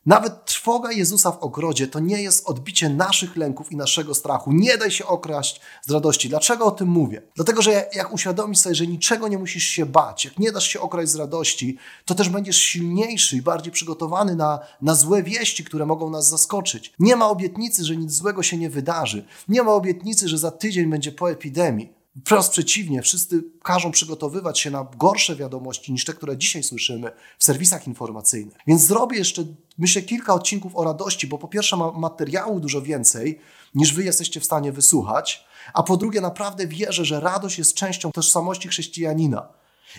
Nawet 0.07 0.45
trwoga 0.45 0.93
Jezusa 0.93 1.33
w 1.33 1.39
ogrodzie 1.39 1.89
to 1.89 2.01
nie 2.01 2.23
jest 2.23 2.49
odbicie 2.49 2.89
naszych 2.89 3.37
lęków 3.37 3.73
i 3.73 3.77
naszego 3.77 4.15
strachu. 4.15 4.53
Nie 4.53 4.79
daj 4.79 4.91
się 4.91 5.07
okraść 5.07 5.61
z 5.83 5.91
radości. 5.91 6.29
Dlaczego 6.29 6.65
o 6.65 6.71
tym 6.71 6.89
mówię? 6.89 7.23
Dlatego, 7.35 7.63
że 7.63 7.89
jak 7.95 8.13
uświadomisz 8.13 8.59
sobie, 8.59 8.75
że 8.75 8.87
niczego 8.87 9.29
nie 9.29 9.39
musisz 9.39 9.65
się 9.65 9.87
bać, 9.87 10.25
jak 10.25 10.39
nie 10.39 10.53
dasz 10.53 10.67
się 10.69 10.81
okraść 10.81 11.11
z 11.11 11.17
radości, 11.17 11.77
to 12.05 12.15
też 12.15 12.29
będziesz 12.29 12.57
silniejszy 12.57 13.37
i 13.37 13.43
bardziej 13.43 13.73
przygotowany 13.73 14.37
na, 14.37 14.61
na 14.83 14.95
złe 14.95 15.23
wieści, 15.23 15.65
które 15.65 15.87
mogą 15.87 16.11
nas 16.11 16.29
zaskoczyć. 16.29 16.93
Nie 16.99 17.17
ma 17.17 17.29
obietnicy, 17.29 17.85
że 17.85 17.97
nic 17.97 18.13
złego 18.13 18.43
się 18.43 18.57
nie 18.57 18.71
wydarzy. 18.71 19.25
Nie 19.49 19.63
ma 19.63 19.73
obietnicy, 19.73 20.29
że 20.29 20.39
za 20.39 20.51
tydzień 20.51 20.91
będzie 20.91 21.13
po 21.13 21.31
epidemii. 21.31 22.02
Wprost 22.21 22.53
przeciwnie, 22.53 23.03
wszyscy 23.03 23.45
każą 23.63 23.91
przygotowywać 23.91 24.61
się 24.61 24.71
na 24.71 24.87
gorsze 24.97 25.37
wiadomości 25.37 25.93
niż 25.93 26.05
te, 26.05 26.13
które 26.13 26.37
dzisiaj 26.37 26.63
słyszymy 26.63 27.13
w 27.39 27.45
serwisach 27.45 27.87
informacyjnych. 27.87 28.57
Więc 28.67 28.83
zrobię 28.83 29.19
jeszcze, 29.19 29.45
myślę, 29.79 30.03
kilka 30.03 30.35
odcinków 30.35 30.77
o 30.77 30.85
radości, 30.85 31.27
bo 31.27 31.39
po 31.39 31.49
pierwsze 31.49 31.77
ma 31.77 31.93
materiału 31.93 32.61
dużo 32.61 32.83
więcej, 32.83 33.41
niż 33.75 33.95
wy 33.95 34.05
jesteście 34.05 34.41
w 34.41 34.45
stanie 34.45 34.73
wysłuchać, 34.73 35.45
a 35.75 35.83
po 35.83 35.97
drugie 35.97 36.21
naprawdę 36.21 36.67
wierzę, 36.67 37.05
że 37.05 37.21
radość 37.21 37.59
jest 37.59 37.75
częścią 37.75 38.13
tożsamości 38.13 38.69
chrześcijanina. 38.69 39.49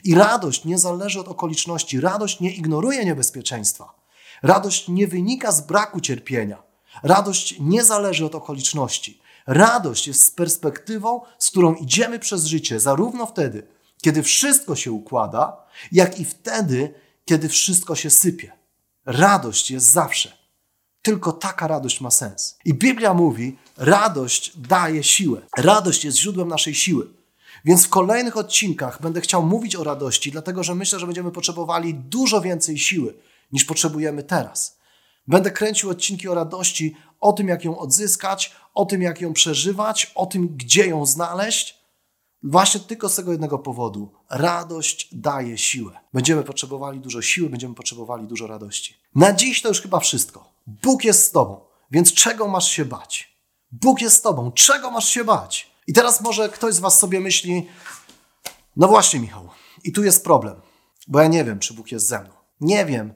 I 0.04 0.16
radość 0.16 0.66
nie 0.66 0.78
zależy 0.78 1.20
od 1.20 1.28
okoliczności, 1.28 2.00
radość 2.00 2.40
nie 2.40 2.52
ignoruje 2.52 3.06
niebezpieczeństwa. 3.06 3.94
Radość 4.44 4.88
nie 4.88 5.08
wynika 5.08 5.52
z 5.52 5.62
braku 5.62 6.02
cierpienia. 6.02 6.64
Radość 7.04 7.56
nie 7.60 7.84
zależy 7.84 8.26
od 8.26 8.36
okoliczności. 8.36 9.22
Radość 9.48 10.08
jest 10.08 10.36
perspektywą, 10.36 11.22
z 11.40 11.50
którą 11.50 11.76
idziemy 11.76 12.20
przez 12.20 12.46
życie, 12.46 12.80
zarówno 12.80 13.26
wtedy, 13.26 13.68
kiedy 14.02 14.24
wszystko 14.24 14.76
się 14.76 14.92
układa, 14.92 15.58
jak 15.92 16.20
i 16.20 16.26
wtedy, 16.26 16.94
kiedy 17.26 17.50
wszystko 17.50 17.96
się 17.96 18.10
sypie. 18.10 18.52
Radość 19.06 19.72
jest 19.72 19.92
zawsze. 19.92 20.38
Tylko 21.02 21.32
taka 21.32 21.68
radość 21.68 22.02
ma 22.02 22.12
sens. 22.12 22.58
I 22.66 22.74
Biblia 22.74 23.14
mówi: 23.14 23.58
radość 23.78 24.58
daje 24.58 25.04
siłę. 25.04 25.42
Radość 25.58 26.06
jest 26.06 26.18
źródłem 26.18 26.48
naszej 26.48 26.76
siły. 26.76 27.08
Więc 27.66 27.86
w 27.86 27.90
kolejnych 27.90 28.38
odcinkach 28.38 29.02
będę 29.02 29.22
chciał 29.22 29.46
mówić 29.46 29.76
o 29.76 29.84
radości, 29.84 30.32
dlatego 30.32 30.64
że 30.64 30.76
myślę, 30.76 31.00
że 31.00 31.06
będziemy 31.06 31.32
potrzebowali 31.32 31.94
dużo 31.94 32.42
więcej 32.42 32.78
siły 32.78 33.14
niż 33.52 33.66
potrzebujemy 33.66 34.24
teraz. 34.24 34.78
Będę 35.28 35.52
kręcił 35.52 35.90
odcinki 35.90 36.28
o 36.28 36.34
radości, 36.34 36.96
o 37.20 37.34
tym, 37.34 37.48
jak 37.48 37.66
ją 37.66 37.78
odzyskać, 37.78 38.56
o 38.74 38.86
tym, 38.86 39.02
jak 39.02 39.22
ją 39.22 39.34
przeżywać, 39.34 40.12
o 40.16 40.26
tym, 40.26 40.48
gdzie 40.58 40.88
ją 40.88 41.06
znaleźć. 41.06 41.84
Właśnie 42.44 42.80
tylko 42.80 43.10
z 43.10 43.16
tego 43.16 43.32
jednego 43.32 43.60
powodu. 43.60 44.12
Radość 44.30 45.10
daje 45.12 45.58
siłę. 45.58 46.00
Będziemy 46.14 46.44
potrzebowali 46.44 47.00
dużo 47.00 47.22
siły, 47.22 47.50
będziemy 47.50 47.76
potrzebowali 47.76 48.28
dużo 48.28 48.48
radości. 48.48 48.98
Na 49.16 49.34
dziś 49.34 49.62
to 49.62 49.68
już 49.68 49.82
chyba 49.82 50.00
wszystko. 50.00 50.54
Bóg 50.68 51.04
jest 51.04 51.26
z 51.26 51.32
Tobą, 51.32 51.60
więc 51.92 52.14
czego 52.14 52.48
masz 52.48 52.68
się 52.72 52.86
bać? 52.86 53.38
Bóg 53.72 54.02
jest 54.02 54.18
z 54.18 54.22
Tobą, 54.22 54.52
czego 54.52 54.92
masz 54.92 55.10
się 55.10 55.24
bać? 55.24 55.72
I 55.88 55.94
teraz 55.94 56.22
może 56.22 56.50
ktoś 56.50 56.74
z 56.74 56.80
Was 56.80 57.00
sobie 57.00 57.20
myśli, 57.20 57.68
no 58.76 58.88
właśnie, 58.88 59.20
Michał, 59.20 59.50
i 59.84 59.92
tu 59.92 60.04
jest 60.04 60.24
problem, 60.24 60.62
bo 61.08 61.20
ja 61.20 61.28
nie 61.28 61.44
wiem, 61.44 61.60
czy 61.60 61.74
Bóg 61.74 61.92
jest 61.92 62.08
ze 62.08 62.20
mną. 62.20 62.34
Nie 62.62 62.86
wiem. 62.86 63.14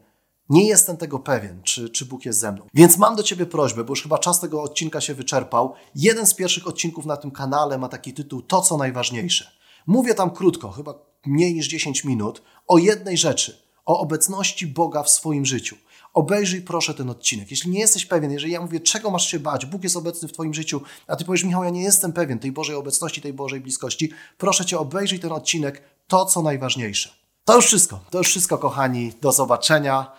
Nie 0.50 0.68
jestem 0.68 0.98
tego 0.98 1.20
pewien, 1.20 1.64
czy, 1.64 1.90
czy 1.90 2.06
Bóg 2.06 2.26
jest 2.26 2.40
ze 2.40 2.52
mną. 2.52 2.68
Więc 2.74 2.98
mam 2.98 3.16
do 3.16 3.24
Ciebie 3.24 3.46
prośbę, 3.46 3.84
bo 3.84 3.92
już 3.92 4.04
chyba 4.04 4.18
czas 4.18 4.40
tego 4.40 4.64
odcinka 4.64 5.02
się 5.02 5.14
wyczerpał. 5.14 5.74
Jeden 5.96 6.28
z 6.28 6.34
pierwszych 6.34 6.68
odcinków 6.68 7.06
na 7.06 7.18
tym 7.18 7.32
kanale 7.32 7.78
ma 7.78 7.90
taki 7.90 8.14
tytuł 8.14 8.42
To, 8.42 8.62
co 8.62 8.78
najważniejsze. 8.78 9.52
Mówię 9.88 10.14
tam 10.14 10.32
krótko, 10.32 10.72
chyba 10.72 10.94
mniej 11.26 11.54
niż 11.54 11.68
10 11.68 12.04
minut, 12.04 12.42
o 12.68 12.78
jednej 12.78 13.18
rzeczy, 13.18 13.62
o 13.86 14.00
obecności 14.00 14.68
Boga 14.68 15.04
w 15.04 15.10
swoim 15.10 15.46
życiu. 15.46 15.76
Obejrzyj 16.14 16.62
proszę 16.62 16.94
ten 16.94 17.10
odcinek. 17.10 17.52
Jeśli 17.52 17.72
nie 17.72 17.80
jesteś 17.80 18.06
pewien, 18.06 18.32
jeżeli 18.32 18.54
ja 18.54 18.62
mówię, 18.62 18.80
czego 18.80 19.12
masz 19.12 19.28
się 19.28 19.40
bać, 19.40 19.66
Bóg 19.66 19.84
jest 19.84 19.96
obecny 19.96 20.28
w 20.28 20.32
Twoim 20.32 20.54
życiu, 20.54 20.82
a 21.08 21.16
Ty 21.16 21.26
powiesz, 21.26 21.44
Michał, 21.44 21.64
ja 21.64 21.70
nie 21.70 21.84
jestem 21.84 22.14
pewien 22.14 22.40
tej 22.40 22.52
Bożej 22.52 22.76
obecności, 22.76 23.22
tej 23.22 23.34
Bożej 23.34 23.62
bliskości, 23.62 24.12
proszę 24.38 24.66
Cię, 24.66 24.80
obejrzyj 24.80 25.20
ten 25.20 25.32
odcinek, 25.32 25.82
to 26.08 26.26
co 26.26 26.42
najważniejsze. 26.42 27.10
To 27.46 27.56
już 27.56 27.66
wszystko. 27.66 28.00
To 28.10 28.18
już 28.18 28.28
wszystko, 28.28 28.58
kochani. 28.58 29.14
Do 29.22 29.32
zobaczenia. 29.32 30.12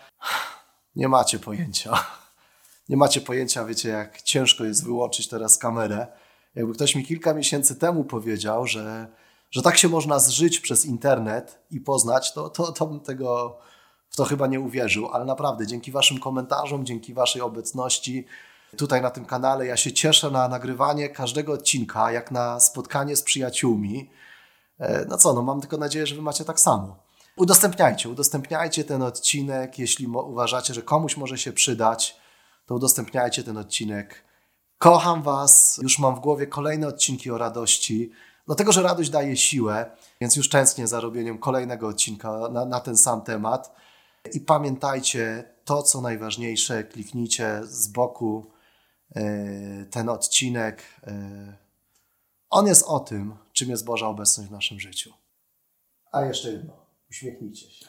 Nie 0.96 1.09
macie 1.09 1.38
pojęcia. 1.38 2.04
Nie 2.88 2.96
macie 2.96 3.20
pojęcia, 3.20 3.64
wiecie, 3.64 3.88
jak 3.88 4.22
ciężko 4.22 4.64
jest 4.64 4.85
wyłączyć 4.85 5.28
teraz 5.28 5.59
kamerę. 5.59 6.07
Jakby 6.54 6.74
ktoś 6.74 6.94
mi 6.94 7.07
kilka 7.07 7.35
miesięcy 7.35 7.76
temu 7.76 8.04
powiedział, 8.04 8.66
że, 8.66 9.09
że 9.50 9.62
tak 9.62 9.78
się 9.78 9.88
można 9.88 10.18
zżyć 10.18 10.61
przez 10.61 10.87
internet 10.87 11.59
i 11.70 11.81
poznać, 11.81 12.33
to, 12.33 12.50
to, 12.50 12.72
to 12.72 12.87
bym 12.87 13.00
tego 13.00 13.59
w 14.11 14.16
to 14.16 14.24
chyba 14.24 14.46
nie 14.46 14.61
uwierzył, 14.61 15.09
ale 15.09 15.24
naprawdę 15.24 15.66
dzięki 15.66 15.92
Waszym 15.92 16.20
komentarzom, 16.20 16.87
dzięki 16.87 17.14
Waszej 17.14 17.42
obecności 17.42 18.26
tutaj 18.76 19.02
na 19.02 19.11
tym 19.11 19.24
kanale, 19.24 19.66
ja 19.66 19.76
się 19.76 19.92
cieszę 19.92 20.31
na 20.31 20.48
nagrywanie 20.48 21.09
każdego 21.09 21.52
odcinka, 21.52 22.12
jak 22.12 22.31
na 22.31 22.61
spotkanie 22.61 23.16
z 23.16 23.22
przyjaciółmi. 23.22 24.11
E, 24.78 25.04
no 25.09 25.18
co, 25.18 25.33
no 25.33 25.42
mam 25.42 25.61
tylko 25.61 25.76
nadzieję, 25.76 26.07
że 26.07 26.14
Wy 26.14 26.22
macie 26.22 26.44
tak 26.44 26.61
samo. 26.61 27.07
Udostępniajcie, 27.38 28.09
udostępniajcie 28.09 28.85
ten 28.85 29.03
odcinek, 29.03 29.79
jeśli 29.79 30.07
uważacie, 30.07 30.74
że 30.74 30.83
komuś 30.83 31.16
może 31.16 31.38
się 31.38 31.53
przydać, 31.53 32.16
to 32.66 32.74
udostępniajcie 32.74 33.44
ten 33.44 33.57
odcinek. 33.57 34.24
Kocham 34.79 35.22
Was, 35.22 35.81
już 35.83 35.98
mam 35.98 36.14
w 36.16 36.20
głowie 36.20 36.46
kolejne 36.46 36.87
odcinki 36.87 37.31
o 37.31 37.38
radości, 37.38 38.11
dlatego 38.46 38.72
że 38.72 38.83
radość 38.83 39.11
daje 39.11 39.37
siłę, 39.37 39.90
więc 40.20 40.37
już 40.37 40.48
tęsknię 40.48 40.87
za 40.87 41.01
robieniem 41.01 41.38
kolejnego 41.38 41.88
odcinka 41.88 42.48
na, 42.48 42.64
na 42.64 42.81
ten 42.81 42.96
sam 42.96 43.22
temat. 43.22 43.74
I 44.33 44.40
pamiętajcie, 44.40 45.44
to 45.64 45.83
co 45.83 46.01
najważniejsze, 46.01 46.85
kliknijcie 46.85 47.61
z 47.64 47.88
boku 47.88 48.51
e, 49.16 49.22
ten 49.90 50.09
odcinek. 50.09 50.83
E, 51.07 51.57
on 52.51 52.66
jest 52.66 52.85
o 52.87 53.01
tym, 53.01 53.35
czym 53.53 53.70
jest 53.70 53.85
Boża 53.85 54.09
obecność 54.09 54.48
w 54.48 54.53
naszym 54.53 54.81
życiu. 54.81 55.12
A 56.12 56.24
jeszcze 56.24 56.51
jedno, 56.51 56.88
uśmiechnijcie 57.10 57.70
się. 57.70 57.86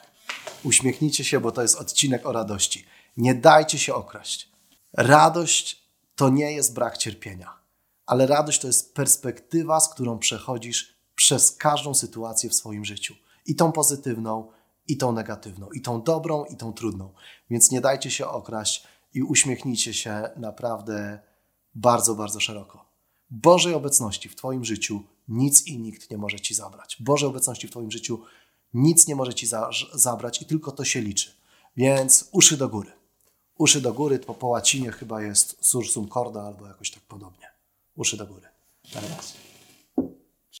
Uśmiechnijcie 0.64 1.24
się, 1.24 1.40
bo 1.40 1.52
to 1.52 1.62
jest 1.62 1.76
odcinek 1.76 2.26
o 2.26 2.32
radości. 2.32 2.84
Nie 3.16 3.34
dajcie 3.34 3.78
się 3.78 3.94
okraść. 3.94 4.48
Radość 4.92 5.82
to 6.16 6.28
nie 6.28 6.52
jest 6.52 6.74
brak 6.74 6.98
cierpienia, 6.98 7.60
ale 8.06 8.26
radość 8.26 8.60
to 8.60 8.66
jest 8.66 8.94
perspektywa, 8.94 9.80
z 9.80 9.88
którą 9.88 10.18
przechodzisz 10.18 10.94
przez 11.14 11.56
każdą 11.56 11.94
sytuację 11.94 12.50
w 12.50 12.54
swoim 12.54 12.84
życiu. 12.84 13.14
I 13.46 13.56
tą 13.56 13.72
pozytywną, 13.72 14.52
i 14.88 14.96
tą 14.96 15.12
negatywną, 15.12 15.70
i 15.70 15.80
tą 15.80 16.02
dobrą, 16.02 16.44
i 16.44 16.56
tą 16.56 16.72
trudną. 16.72 17.12
Więc 17.50 17.70
nie 17.70 17.80
dajcie 17.80 18.10
się 18.10 18.26
okraść 18.26 18.86
i 19.14 19.22
uśmiechnijcie 19.22 19.94
się 19.94 20.30
naprawdę 20.36 21.20
bardzo, 21.74 22.14
bardzo 22.14 22.40
szeroko. 22.40 22.84
Bożej 23.30 23.74
obecności 23.74 24.28
w 24.28 24.36
Twoim 24.36 24.64
życiu 24.64 25.02
nic 25.28 25.66
i 25.66 25.78
nikt 25.78 26.10
nie 26.10 26.18
może 26.18 26.40
Ci 26.40 26.54
zabrać. 26.54 26.96
Bożej 27.00 27.28
obecności 27.28 27.68
w 27.68 27.70
Twoim 27.70 27.90
życiu 27.90 28.22
nic 28.74 29.06
nie 29.06 29.16
może 29.16 29.34
Ci 29.34 29.46
za 29.46 29.70
zabrać 29.94 30.42
i 30.42 30.46
tylko 30.46 30.72
to 30.72 30.84
się 30.84 31.00
liczy. 31.00 31.30
Więc 31.76 32.28
uszy 32.32 32.56
do 32.56 32.68
góry. 32.68 32.92
Uszy 33.58 33.80
do 33.80 33.92
góry, 33.92 34.18
to 34.18 34.34
po 34.34 34.46
łacinie 34.46 34.92
chyba 34.92 35.22
jest 35.22 35.56
sursum 35.60 36.08
corda 36.08 36.42
albo 36.42 36.66
jakoś 36.66 36.90
tak 36.90 37.02
podobnie. 37.02 37.46
Uszy 37.96 38.16
do 38.16 38.26
góry. 38.26 38.48
Teraz. 38.92 39.49